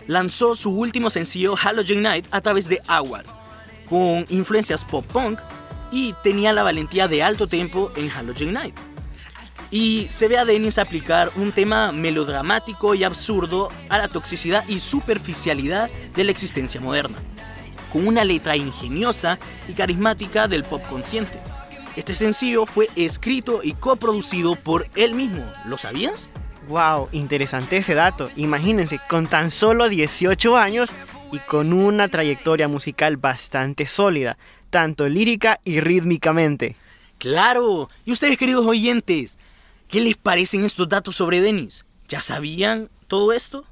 lanzó 0.07 0.55
su 0.55 0.71
último 0.71 1.11
sencillo 1.11 1.57
Halloween 1.57 2.03
Night 2.03 2.27
a 2.31 2.41
través 2.41 2.69
de 2.69 2.81
Award, 2.87 3.27
con 3.89 4.25
influencias 4.29 4.85
pop 4.85 5.05
punk 5.05 5.41
y 5.91 6.15
tenía 6.23 6.53
la 6.53 6.63
valentía 6.63 7.09
de 7.09 7.25
alto 7.25 7.49
tempo 7.49 7.91
en 7.97 8.09
Halloween 8.09 8.53
Night. 8.53 8.77
Y 9.73 10.07
se 10.09 10.29
ve 10.29 10.39
a 10.39 10.45
Dennis 10.45 10.79
aplicar 10.79 11.33
un 11.35 11.51
tema 11.51 11.91
melodramático 11.91 12.95
y 12.95 13.03
absurdo 13.03 13.73
a 13.89 13.99
la 13.99 14.07
toxicidad 14.07 14.67
y 14.69 14.79
superficialidad 14.79 15.91
de 16.15 16.25
la 16.25 16.31
existencia 16.31 16.81
moderna, 16.81 17.19
con 17.93 18.07
una 18.07 18.23
letra 18.23 18.57
ingeniosa 18.57 19.37
y 19.69 19.73
carismática 19.73 20.47
del 20.47 20.63
pop 20.63 20.87
consciente. 20.87 21.41
Este 21.97 22.15
sencillo 22.15 22.67
fue 22.67 22.91
escrito 22.95 23.61
y 23.63 23.73
coproducido 23.73 24.55
por 24.55 24.87
él 24.97 25.15
mismo, 25.15 25.51
¿lo 25.65 25.79
sabías? 25.79 26.29
Wow, 26.69 27.09
interesante 27.13 27.79
ese 27.79 27.95
dato. 27.95 28.29
Imagínense, 28.37 29.01
con 29.09 29.27
tan 29.27 29.51
solo 29.51 29.89
18 29.89 30.59
años 30.59 30.91
y 31.33 31.39
con 31.39 31.73
una 31.73 32.09
trayectoria 32.09 32.69
musical 32.69 33.17
bastante 33.17 33.87
sólida, 33.87 34.37
tanto 34.69 35.09
lírica 35.09 35.59
y 35.65 35.81
rítmicamente. 35.81 36.77
Claro, 37.19 37.89
y 38.05 38.13
ustedes 38.13 38.37
queridos 38.37 38.67
oyentes, 38.67 39.39
¿qué 39.89 40.03
les 40.03 40.19
parecen 40.19 40.67
estos 40.67 40.91
datos 40.91 41.17
sobre 41.17 41.41
Dennis? 41.41 41.87
¿Ya 42.09 42.21
sabían 42.21 42.91
todo 43.09 43.33
esto? 43.33 43.65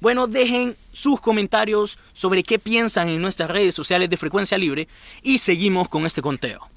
Bueno, 0.00 0.28
dejen 0.28 0.76
sus 0.92 1.20
comentarios 1.20 1.98
sobre 2.12 2.44
qué 2.44 2.60
piensan 2.60 3.08
en 3.08 3.20
nuestras 3.20 3.50
redes 3.50 3.74
sociales 3.74 4.08
de 4.08 4.16
Frecuencia 4.16 4.56
Libre 4.56 4.86
y 5.20 5.38
seguimos 5.38 5.88
con 5.88 6.06
este 6.06 6.22
conteo. 6.22 6.71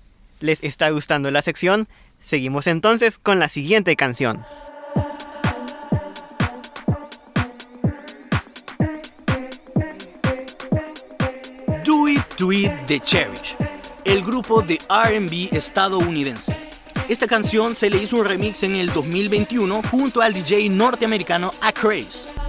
¿Les 0.45 0.63
está 0.63 0.91
gustando 0.91 1.31
la 1.31 1.41
sección? 1.41 1.88
Seguimos 2.19 2.67
entonces 2.67 3.17
con 3.17 3.39
la 3.39 3.49
siguiente 3.49 3.95
canción. 3.95 4.43
Do 11.84 12.08
It, 12.08 12.21
Do 12.38 12.51
It 12.51 12.71
de 12.86 12.99
Cherish, 12.99 13.58
el 14.03 14.23
grupo 14.23 14.62
de 14.62 14.77
RB 14.88 15.51
estadounidense. 15.51 16.55
Esta 17.10 17.25
canción 17.25 17.73
se 17.73 17.89
le 17.89 17.97
hizo 17.97 18.17
un 18.17 18.25
remix 18.25 18.62
en 18.62 18.75
el 18.75 18.93
2021 18.93 19.81
junto 19.89 20.21
al 20.21 20.36
DJ 20.36 20.69
norteamericano 20.69 21.49
Acraze. 21.60 22.44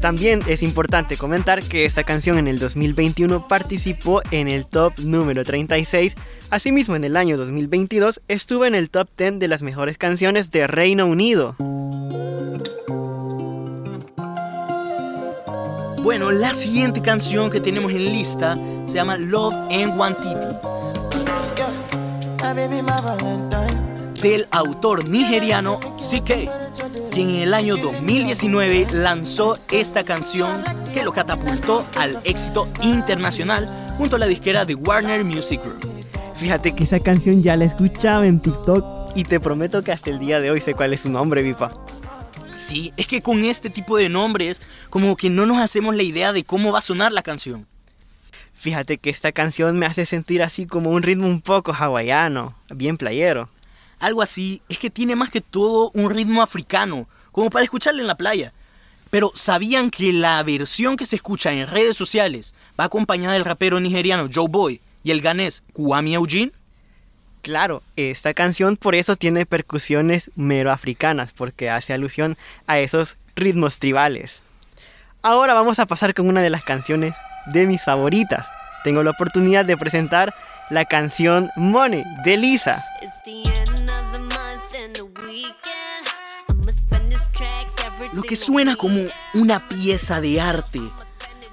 También 0.00 0.42
es 0.46 0.62
importante 0.62 1.16
comentar 1.16 1.60
que 1.62 1.84
esta 1.84 2.04
canción 2.04 2.38
en 2.38 2.46
el 2.46 2.60
2021 2.60 3.48
participó 3.48 4.22
en 4.30 4.46
el 4.46 4.64
top 4.64 4.92
número 4.98 5.44
36, 5.44 6.14
asimismo 6.50 6.94
en 6.94 7.02
el 7.02 7.16
año 7.16 7.36
2022 7.36 8.20
estuvo 8.28 8.64
en 8.64 8.76
el 8.76 8.90
top 8.90 9.08
10 9.16 9.40
de 9.40 9.48
las 9.48 9.62
mejores 9.62 9.98
canciones 9.98 10.52
de 10.52 10.68
Reino 10.68 11.06
Unido. 11.06 11.56
Bueno, 16.00 16.30
la 16.30 16.54
siguiente 16.54 17.02
canción 17.02 17.50
que 17.50 17.60
tenemos 17.60 17.90
en 17.90 18.04
lista 18.04 18.56
se 18.86 18.94
llama 18.94 19.16
Love 19.16 19.54
and 19.70 19.98
Wantiti. 19.98 20.46
Del 24.22 24.46
autor 24.50 25.08
nigeriano 25.08 25.78
CK, 25.78 26.67
quien 27.18 27.30
en 27.30 27.42
el 27.42 27.54
año 27.54 27.76
2019 27.76 28.86
lanzó 28.92 29.58
esta 29.72 30.04
canción 30.04 30.62
que 30.94 31.02
lo 31.02 31.10
catapultó 31.10 31.84
al 31.96 32.20
éxito 32.22 32.68
internacional 32.80 33.68
junto 33.98 34.14
a 34.14 34.18
la 34.20 34.28
disquera 34.28 34.64
de 34.64 34.76
Warner 34.76 35.24
Music 35.24 35.60
Group. 35.60 35.84
Fíjate 36.36 36.76
que 36.76 36.84
esa 36.84 37.00
canción 37.00 37.42
ya 37.42 37.56
la 37.56 37.64
escuchaba 37.64 38.24
en 38.24 38.38
TikTok 38.38 39.16
y 39.16 39.24
te 39.24 39.40
prometo 39.40 39.82
que 39.82 39.90
hasta 39.90 40.10
el 40.10 40.20
día 40.20 40.38
de 40.38 40.52
hoy 40.52 40.60
sé 40.60 40.74
cuál 40.74 40.92
es 40.92 41.00
su 41.00 41.10
nombre, 41.10 41.42
Vipa. 41.42 41.72
Sí, 42.54 42.92
es 42.96 43.08
que 43.08 43.20
con 43.20 43.44
este 43.44 43.68
tipo 43.68 43.96
de 43.96 44.08
nombres, 44.08 44.62
como 44.88 45.16
que 45.16 45.28
no 45.28 45.44
nos 45.44 45.58
hacemos 45.58 45.96
la 45.96 46.04
idea 46.04 46.32
de 46.32 46.44
cómo 46.44 46.70
va 46.70 46.78
a 46.78 46.82
sonar 46.82 47.10
la 47.10 47.22
canción. 47.22 47.66
Fíjate 48.54 48.98
que 48.98 49.10
esta 49.10 49.32
canción 49.32 49.76
me 49.76 49.86
hace 49.86 50.06
sentir 50.06 50.40
así 50.40 50.66
como 50.66 50.90
un 50.90 51.02
ritmo 51.02 51.26
un 51.26 51.40
poco 51.40 51.72
hawaiano, 51.72 52.54
bien 52.70 52.96
playero. 52.96 53.48
Algo 53.98 54.22
así, 54.22 54.62
es 54.68 54.78
que 54.78 54.90
tiene 54.90 55.16
más 55.16 55.30
que 55.30 55.40
todo 55.40 55.90
un 55.94 56.10
ritmo 56.10 56.42
africano, 56.42 57.08
como 57.32 57.50
para 57.50 57.64
escucharle 57.64 58.00
en 58.00 58.06
la 58.06 58.16
playa. 58.16 58.52
Pero 59.10 59.32
¿sabían 59.34 59.90
que 59.90 60.12
la 60.12 60.42
versión 60.42 60.96
que 60.96 61.06
se 61.06 61.16
escucha 61.16 61.52
en 61.52 61.66
redes 61.66 61.96
sociales 61.96 62.54
va 62.78 62.84
acompañada 62.84 63.34
del 63.34 63.44
rapero 63.44 63.80
nigeriano 63.80 64.28
Joe 64.32 64.48
Boy 64.48 64.80
y 65.02 65.10
el 65.10 65.20
ganés 65.20 65.62
Kwame 65.72 66.12
Eugene? 66.12 66.52
Claro, 67.42 67.82
esta 67.96 68.34
canción 68.34 68.76
por 68.76 68.94
eso 68.94 69.16
tiene 69.16 69.46
percusiones 69.46 70.30
mero 70.36 70.70
africanas, 70.70 71.32
porque 71.32 71.70
hace 71.70 71.94
alusión 71.94 72.36
a 72.66 72.78
esos 72.78 73.16
ritmos 73.36 73.78
tribales. 73.78 74.42
Ahora 75.22 75.54
vamos 75.54 75.78
a 75.78 75.86
pasar 75.86 76.14
con 76.14 76.28
una 76.28 76.42
de 76.42 76.50
las 76.50 76.64
canciones 76.64 77.16
de 77.46 77.66
mis 77.66 77.84
favoritas. 77.84 78.48
Tengo 78.84 79.02
la 79.02 79.10
oportunidad 79.10 79.64
de 79.64 79.76
presentar 79.76 80.34
la 80.70 80.84
canción 80.84 81.50
Money 81.56 82.04
de 82.24 82.36
Lisa. 82.36 82.84
Lo 88.12 88.22
que 88.22 88.36
suena 88.36 88.76
como 88.76 89.02
una 89.34 89.68
pieza 89.68 90.20
de 90.20 90.40
arte. 90.40 90.80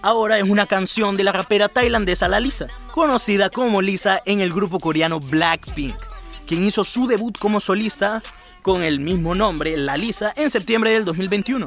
Ahora 0.01 0.37
es 0.37 0.43
una 0.43 0.67
canción 0.67 1.17
de 1.17 1.23
la 1.23 1.31
rapera 1.31 1.67
tailandesa 1.67 2.27
La 2.27 2.39
Lisa, 2.39 2.67
conocida 2.91 3.49
como 3.49 3.81
Lisa 3.81 4.21
en 4.25 4.39
el 4.39 4.53
grupo 4.53 4.79
coreano 4.79 5.19
Blackpink, 5.19 5.95
quien 6.47 6.65
hizo 6.65 6.83
su 6.83 7.07
debut 7.07 7.37
como 7.39 7.59
solista 7.59 8.21
con 8.61 8.83
el 8.83 8.99
mismo 8.99 9.35
nombre, 9.35 9.77
La 9.77 9.97
Lisa, 9.97 10.33
en 10.35 10.49
septiembre 10.49 10.91
del 10.91 11.05
2021. 11.05 11.65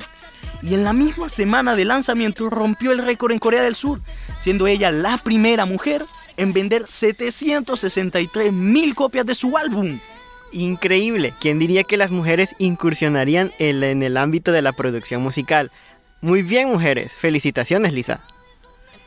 Y 0.63 0.75
en 0.75 0.85
la 0.85 0.93
misma 0.93 1.29
semana 1.29 1.77
de 1.77 1.85
lanzamiento 1.85 2.51
rompió 2.51 2.93
el 2.93 3.05
récord 3.05 3.33
en 3.33 3.39
Corea 3.39 3.63
del 3.63 3.75
Sur, 3.75 4.01
siendo 4.41 4.67
ella 4.67 4.91
la 4.91 5.19
primera 5.19 5.65
mujer 5.65 6.05
en 6.37 6.53
vender 6.53 6.87
763 6.89 8.53
mil 8.53 8.95
copias 8.95 9.27
de 9.27 9.35
su 9.35 9.57
álbum. 9.57 9.99
Increíble, 10.53 11.35
¿quién 11.41 11.59
diría 11.59 11.85
que 11.85 11.97
las 11.97 12.11
mujeres 12.11 12.55
incursionarían 12.59 13.53
en, 13.59 13.83
en 13.83 14.03
el 14.03 14.17
ámbito 14.17 14.53
de 14.53 14.63
la 14.63 14.73
producción 14.73 15.23
musical? 15.23 15.71
Muy 16.21 16.43
bien, 16.43 16.69
mujeres, 16.71 17.13
felicitaciones, 17.13 17.93
Lisa. 17.93 18.21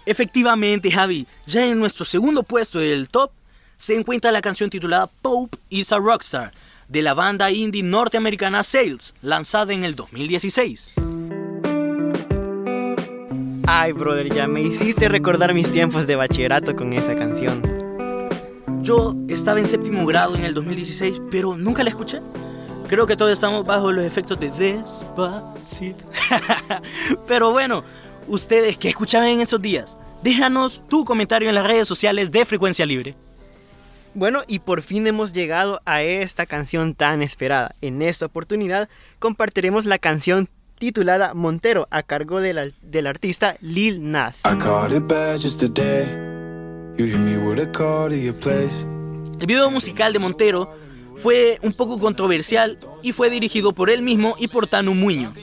Efectivamente, 0.06 0.92
Javi, 0.92 1.28
ya 1.46 1.66
en 1.66 1.80
nuestro 1.80 2.06
segundo 2.06 2.44
puesto 2.44 2.80
del 2.80 3.10
top 3.10 3.32
se 3.78 3.98
encuentra 3.98 4.32
la 4.32 4.42
canción 4.42 4.70
titulada 4.70 5.08
Pope 5.22 5.58
is 5.70 5.92
a 5.92 5.98
Rockstar 5.98 6.52
de 6.88 7.02
la 7.02 7.14
banda 7.14 7.50
indie 7.52 7.84
norteamericana 7.84 8.64
Sales, 8.64 9.14
lanzada 9.22 9.74
en 9.74 9.86
el 9.86 9.96
2016. 9.96 10.92
Ay, 13.66 13.94
brother, 13.94 14.30
ya 14.30 14.48
me 14.48 14.62
hiciste 14.62 15.08
recordar 15.08 15.54
mis 15.54 15.72
tiempos 15.72 16.06
de 16.06 16.18
bachillerato 16.18 16.76
con 16.76 16.92
esa 16.92 17.16
canción. 17.16 17.81
Yo 18.82 19.16
estaba 19.28 19.60
en 19.60 19.68
séptimo 19.68 20.06
grado 20.08 20.36
en 20.36 20.44
el 20.44 20.56
2016, 20.56 21.22
pero 21.30 21.56
nunca 21.56 21.84
la 21.84 21.92
escuché. 21.92 22.20
Creo 22.88 23.06
que 23.06 23.16
todos 23.16 23.32
estamos 23.32 23.64
bajo 23.64 23.92
los 23.92 24.04
efectos 24.04 24.40
de 24.40 24.50
Despacito. 24.50 26.06
pero 27.28 27.52
bueno, 27.52 27.84
ustedes 28.28 28.78
que 28.80 28.90
escuchaban 28.90 29.28
en 29.28 29.42
esos 29.42 29.62
días, 29.62 30.00
déjanos 30.24 30.82
tu 30.88 31.06
comentario 31.06 31.48
en 31.50 31.56
las 31.56 31.68
redes 31.68 31.88
sociales 31.88 32.32
de 32.32 32.44
Frecuencia 32.44 32.86
Libre. 32.88 33.16
Bueno, 34.16 34.42
y 34.48 34.60
por 34.60 34.82
fin 34.82 35.06
hemos 35.06 35.32
llegado 35.32 35.82
a 35.86 36.02
esta 36.02 36.48
canción 36.48 36.96
tan 36.96 37.22
esperada. 37.22 37.76
En 37.82 38.02
esta 38.02 38.26
oportunidad 38.26 38.90
compartiremos 39.20 39.86
la 39.86 40.00
canción 40.00 40.50
titulada 40.80 41.36
Montero 41.36 41.88
a 41.92 42.02
cargo 42.02 42.42
del, 42.42 42.74
del 42.82 43.06
artista 43.08 43.56
Lil 43.62 44.12
Nas. 44.12 44.42
El 49.40 49.48
video 49.48 49.72
musical 49.72 50.12
de 50.12 50.20
Montero 50.20 50.76
fue 51.16 51.58
un 51.62 51.72
poco 51.72 51.98
controversial 51.98 52.78
y 53.02 53.14
fue 53.14 53.30
dirigido 53.30 53.72
por 53.72 53.90
él 53.90 54.02
mismo 54.02 54.36
y 54.38 54.50
por 54.50 54.68
Tanu 54.68 54.94
Muño. 54.94 55.34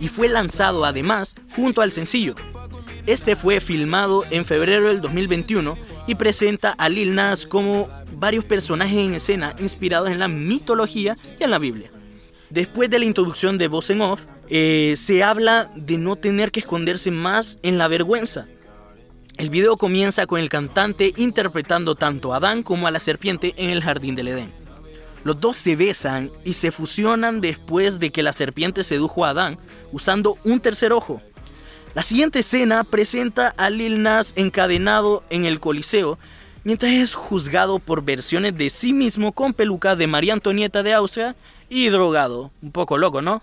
Y 0.00 0.08
fue 0.08 0.28
lanzado 0.28 0.84
además 0.84 1.34
junto 1.56 1.80
al 1.80 1.92
sencillo. 1.92 2.34
Este 3.06 3.36
fue 3.36 3.60
filmado 3.60 4.24
en 4.30 4.44
febrero 4.44 4.88
del 4.88 5.00
2021 5.00 5.76
y 6.06 6.14
presenta 6.14 6.72
a 6.72 6.88
Lil 6.88 7.14
Nas 7.14 7.46
como 7.46 7.88
varios 8.16 8.44
personajes 8.44 8.98
en 8.98 9.14
escena 9.14 9.54
inspirados 9.58 10.10
en 10.10 10.18
la 10.18 10.28
mitología 10.28 11.16
y 11.40 11.42
en 11.42 11.50
la 11.50 11.58
Biblia. 11.58 11.90
Después 12.50 12.90
de 12.90 12.98
la 12.98 13.06
introducción 13.06 13.56
de 13.56 13.68
voz 13.68 13.88
en 13.88 14.02
off, 14.02 14.24
eh, 14.50 14.94
se 14.98 15.24
habla 15.24 15.72
de 15.74 15.96
no 15.96 16.16
tener 16.16 16.50
que 16.50 16.60
esconderse 16.60 17.10
más 17.10 17.56
en 17.62 17.78
la 17.78 17.88
vergüenza. 17.88 18.46
El 19.36 19.50
video 19.50 19.76
comienza 19.76 20.26
con 20.26 20.40
el 20.40 20.48
cantante 20.48 21.14
interpretando 21.16 21.94
tanto 21.94 22.32
a 22.32 22.36
Adán 22.36 22.62
como 22.62 22.86
a 22.86 22.90
la 22.90 23.00
serpiente 23.00 23.54
en 23.56 23.70
el 23.70 23.82
jardín 23.82 24.14
del 24.14 24.28
Edén. 24.28 24.52
Los 25.24 25.40
dos 25.40 25.56
se 25.56 25.74
besan 25.74 26.30
y 26.44 26.52
se 26.54 26.70
fusionan 26.70 27.40
después 27.40 27.98
de 27.98 28.10
que 28.10 28.22
la 28.22 28.32
serpiente 28.32 28.84
sedujo 28.84 29.24
a 29.24 29.30
Adán 29.30 29.58
usando 29.90 30.36
un 30.44 30.60
tercer 30.60 30.92
ojo. 30.92 31.20
La 31.94 32.02
siguiente 32.02 32.40
escena 32.40 32.84
presenta 32.84 33.48
a 33.48 33.70
Lil 33.70 34.02
Nas 34.02 34.32
encadenado 34.36 35.22
en 35.30 35.44
el 35.44 35.60
Coliseo 35.60 36.18
mientras 36.64 36.92
es 36.92 37.14
juzgado 37.14 37.78
por 37.78 38.04
versiones 38.04 38.56
de 38.56 38.70
sí 38.70 38.92
mismo 38.92 39.32
con 39.32 39.54
peluca 39.54 39.96
de 39.96 40.06
María 40.06 40.32
Antonieta 40.34 40.82
de 40.82 40.92
Austria 40.92 41.36
y 41.68 41.88
drogado. 41.88 42.50
Un 42.62 42.72
poco 42.72 42.98
loco, 42.98 43.22
¿no? 43.22 43.42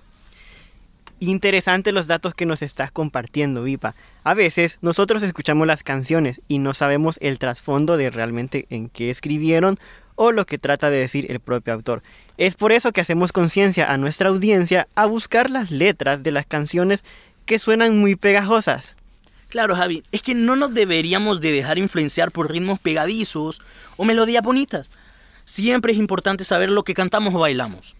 Interesante 1.22 1.92
los 1.92 2.08
datos 2.08 2.34
que 2.34 2.46
nos 2.46 2.62
estás 2.62 2.92
compartiendo, 2.92 3.64
Vipa. 3.64 3.94
A 4.24 4.34
veces 4.34 4.80
nosotros 4.82 5.22
escuchamos 5.22 5.68
las 5.68 5.84
canciones 5.84 6.42
y 6.48 6.60
no 6.60 6.74
sabemos 6.74 7.18
el 7.22 7.40
trasfondo 7.40 7.98
de 7.98 8.10
realmente 8.10 8.68
en 8.70 8.88
qué 8.88 9.10
escribieron 9.10 9.78
o 10.16 10.32
lo 10.32 10.46
que 10.46 10.58
trata 10.58 10.90
de 10.90 11.00
decir 11.00 11.30
el 11.30 11.42
propio 11.42 11.74
autor. 11.74 12.04
Es 12.38 12.56
por 12.56 12.72
eso 12.72 12.94
que 12.94 13.02
hacemos 13.02 13.34
conciencia 13.34 13.92
a 13.92 13.98
nuestra 13.98 14.30
audiencia 14.30 14.88
a 14.96 15.06
buscar 15.06 15.50
las 15.50 15.72
letras 15.72 16.24
de 16.24 16.32
las 16.32 16.46
canciones 16.46 17.04
que 17.46 17.60
suenan 17.60 18.00
muy 18.00 18.16
pegajosas. 18.16 18.96
Claro, 19.50 19.76
Javi, 19.76 20.04
es 20.12 20.22
que 20.22 20.36
no 20.36 20.56
nos 20.56 20.74
deberíamos 20.74 21.42
de 21.42 21.52
dejar 21.52 21.78
influenciar 21.80 22.32
por 22.32 22.50
ritmos 22.50 22.80
pegadizos 22.80 23.62
o 23.98 24.06
melodías 24.06 24.44
bonitas. 24.44 24.92
Siempre 25.44 25.92
es 25.92 25.98
importante 25.98 26.46
saber 26.46 26.70
lo 26.70 26.84
que 26.84 26.94
cantamos 26.94 27.34
o 27.34 27.40
bailamos. 27.40 27.96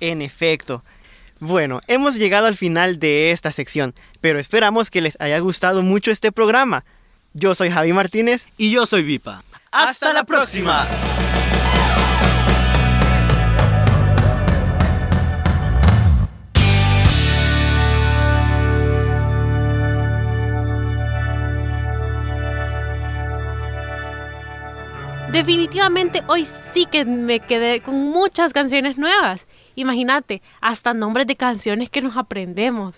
En 0.00 0.20
efecto. 0.20 0.82
Bueno, 1.44 1.80
hemos 1.88 2.14
llegado 2.14 2.46
al 2.46 2.54
final 2.54 3.00
de 3.00 3.32
esta 3.32 3.50
sección, 3.50 3.94
pero 4.20 4.38
esperamos 4.38 4.92
que 4.92 5.00
les 5.00 5.20
haya 5.20 5.40
gustado 5.40 5.82
mucho 5.82 6.12
este 6.12 6.30
programa. 6.30 6.84
Yo 7.34 7.56
soy 7.56 7.68
Javi 7.68 7.92
Martínez. 7.92 8.46
Y 8.56 8.70
yo 8.70 8.86
soy 8.86 9.02
Vipa. 9.02 9.42
¡Hasta, 9.72 10.12
la 10.12 10.22
próxima! 10.22 10.86
Definitivamente 25.32 26.22
hoy 26.28 26.46
sí 26.72 26.86
que 26.86 27.04
me 27.04 27.40
quedé 27.40 27.80
con 27.80 27.98
muchas 27.98 28.52
canciones 28.52 28.96
nuevas. 28.96 29.48
Imagínate, 29.74 30.42
hasta 30.60 30.94
nombres 30.94 31.26
de 31.26 31.36
canciones 31.36 31.90
que 31.90 32.02
nos 32.02 32.16
aprendemos. 32.16 32.92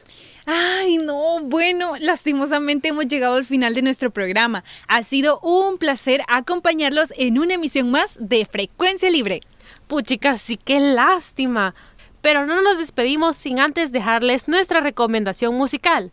Ay, 0.47 0.99
no, 0.99 1.41
bueno, 1.43 1.95
lastimosamente 1.99 2.89
hemos 2.89 3.07
llegado 3.07 3.37
al 3.37 3.45
final 3.45 3.75
de 3.75 3.83
nuestro 3.83 4.11
programa. 4.11 4.65
Ha 4.89 5.03
sido 5.03 5.41
un 5.41 5.79
placer 5.79 6.23
acompañarlos 6.29 7.13
en 7.17 7.39
una 7.39 7.55
emisión 7.55 7.91
más 7.91 8.19
de 8.21 8.45
Frecuencia 8.45 9.11
Libre. 9.11 9.41
Puchica, 9.87 10.37
sí 10.37 10.57
qué 10.57 10.81
lástima. 10.81 11.75
Pero 12.21 12.47
no 12.47 12.63
nos 12.63 12.79
despedimos 12.79 13.37
sin 13.37 13.61
antes 13.61 13.93
dejarles 13.93 14.49
nuestra 14.49 14.81
recomendación 14.81 15.55
musical. 15.55 16.11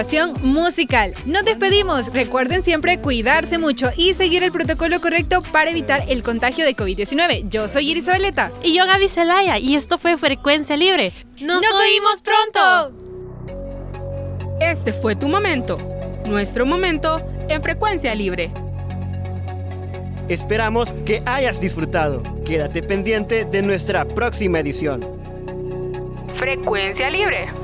Recomendación 0.00 0.34
musical. 0.42 1.14
Nos 1.26 1.44
despedimos. 1.44 2.12
Recuerden 2.12 2.62
siempre 2.62 2.98
cuidarse 2.98 3.58
mucho 3.58 3.90
y 3.96 4.14
seguir 4.14 4.42
el 4.42 4.52
protocolo 4.52 5.00
correcto 5.00 5.42
para 5.42 5.70
evitar 5.70 6.04
el 6.08 6.22
contagio 6.22 6.64
de 6.64 6.74
COVID-19. 6.74 7.48
Yo 7.48 7.68
soy 7.68 7.90
Iris 7.90 8.06
Zabaleta. 8.06 8.50
Y 8.62 8.74
yo 8.76 8.86
Gaby 8.86 9.08
Zelaya 9.08 9.58
y 9.58 9.74
esto 9.74 9.98
fue 9.98 10.16
Frecuencia 10.16 10.76
Libre. 10.76 11.12
¡Nos, 11.40 11.62
oímos 11.64 12.22
pronto! 12.22 12.96
Este 14.60 14.92
fue 14.92 15.16
tu 15.16 15.28
momento, 15.28 15.78
nuestro 16.26 16.64
momento 16.66 17.20
en 17.48 17.62
Frecuencia 17.62 18.14
Libre. 18.14 18.52
Esperamos 20.28 20.92
que 21.04 21.22
hayas 21.26 21.60
disfrutado. 21.60 22.22
Quédate 22.44 22.82
pendiente 22.82 23.44
de 23.44 23.62
nuestra 23.62 24.06
próxima 24.06 24.60
edición. 24.60 25.00
Frecuencia 26.36 27.10
Libre. 27.10 27.59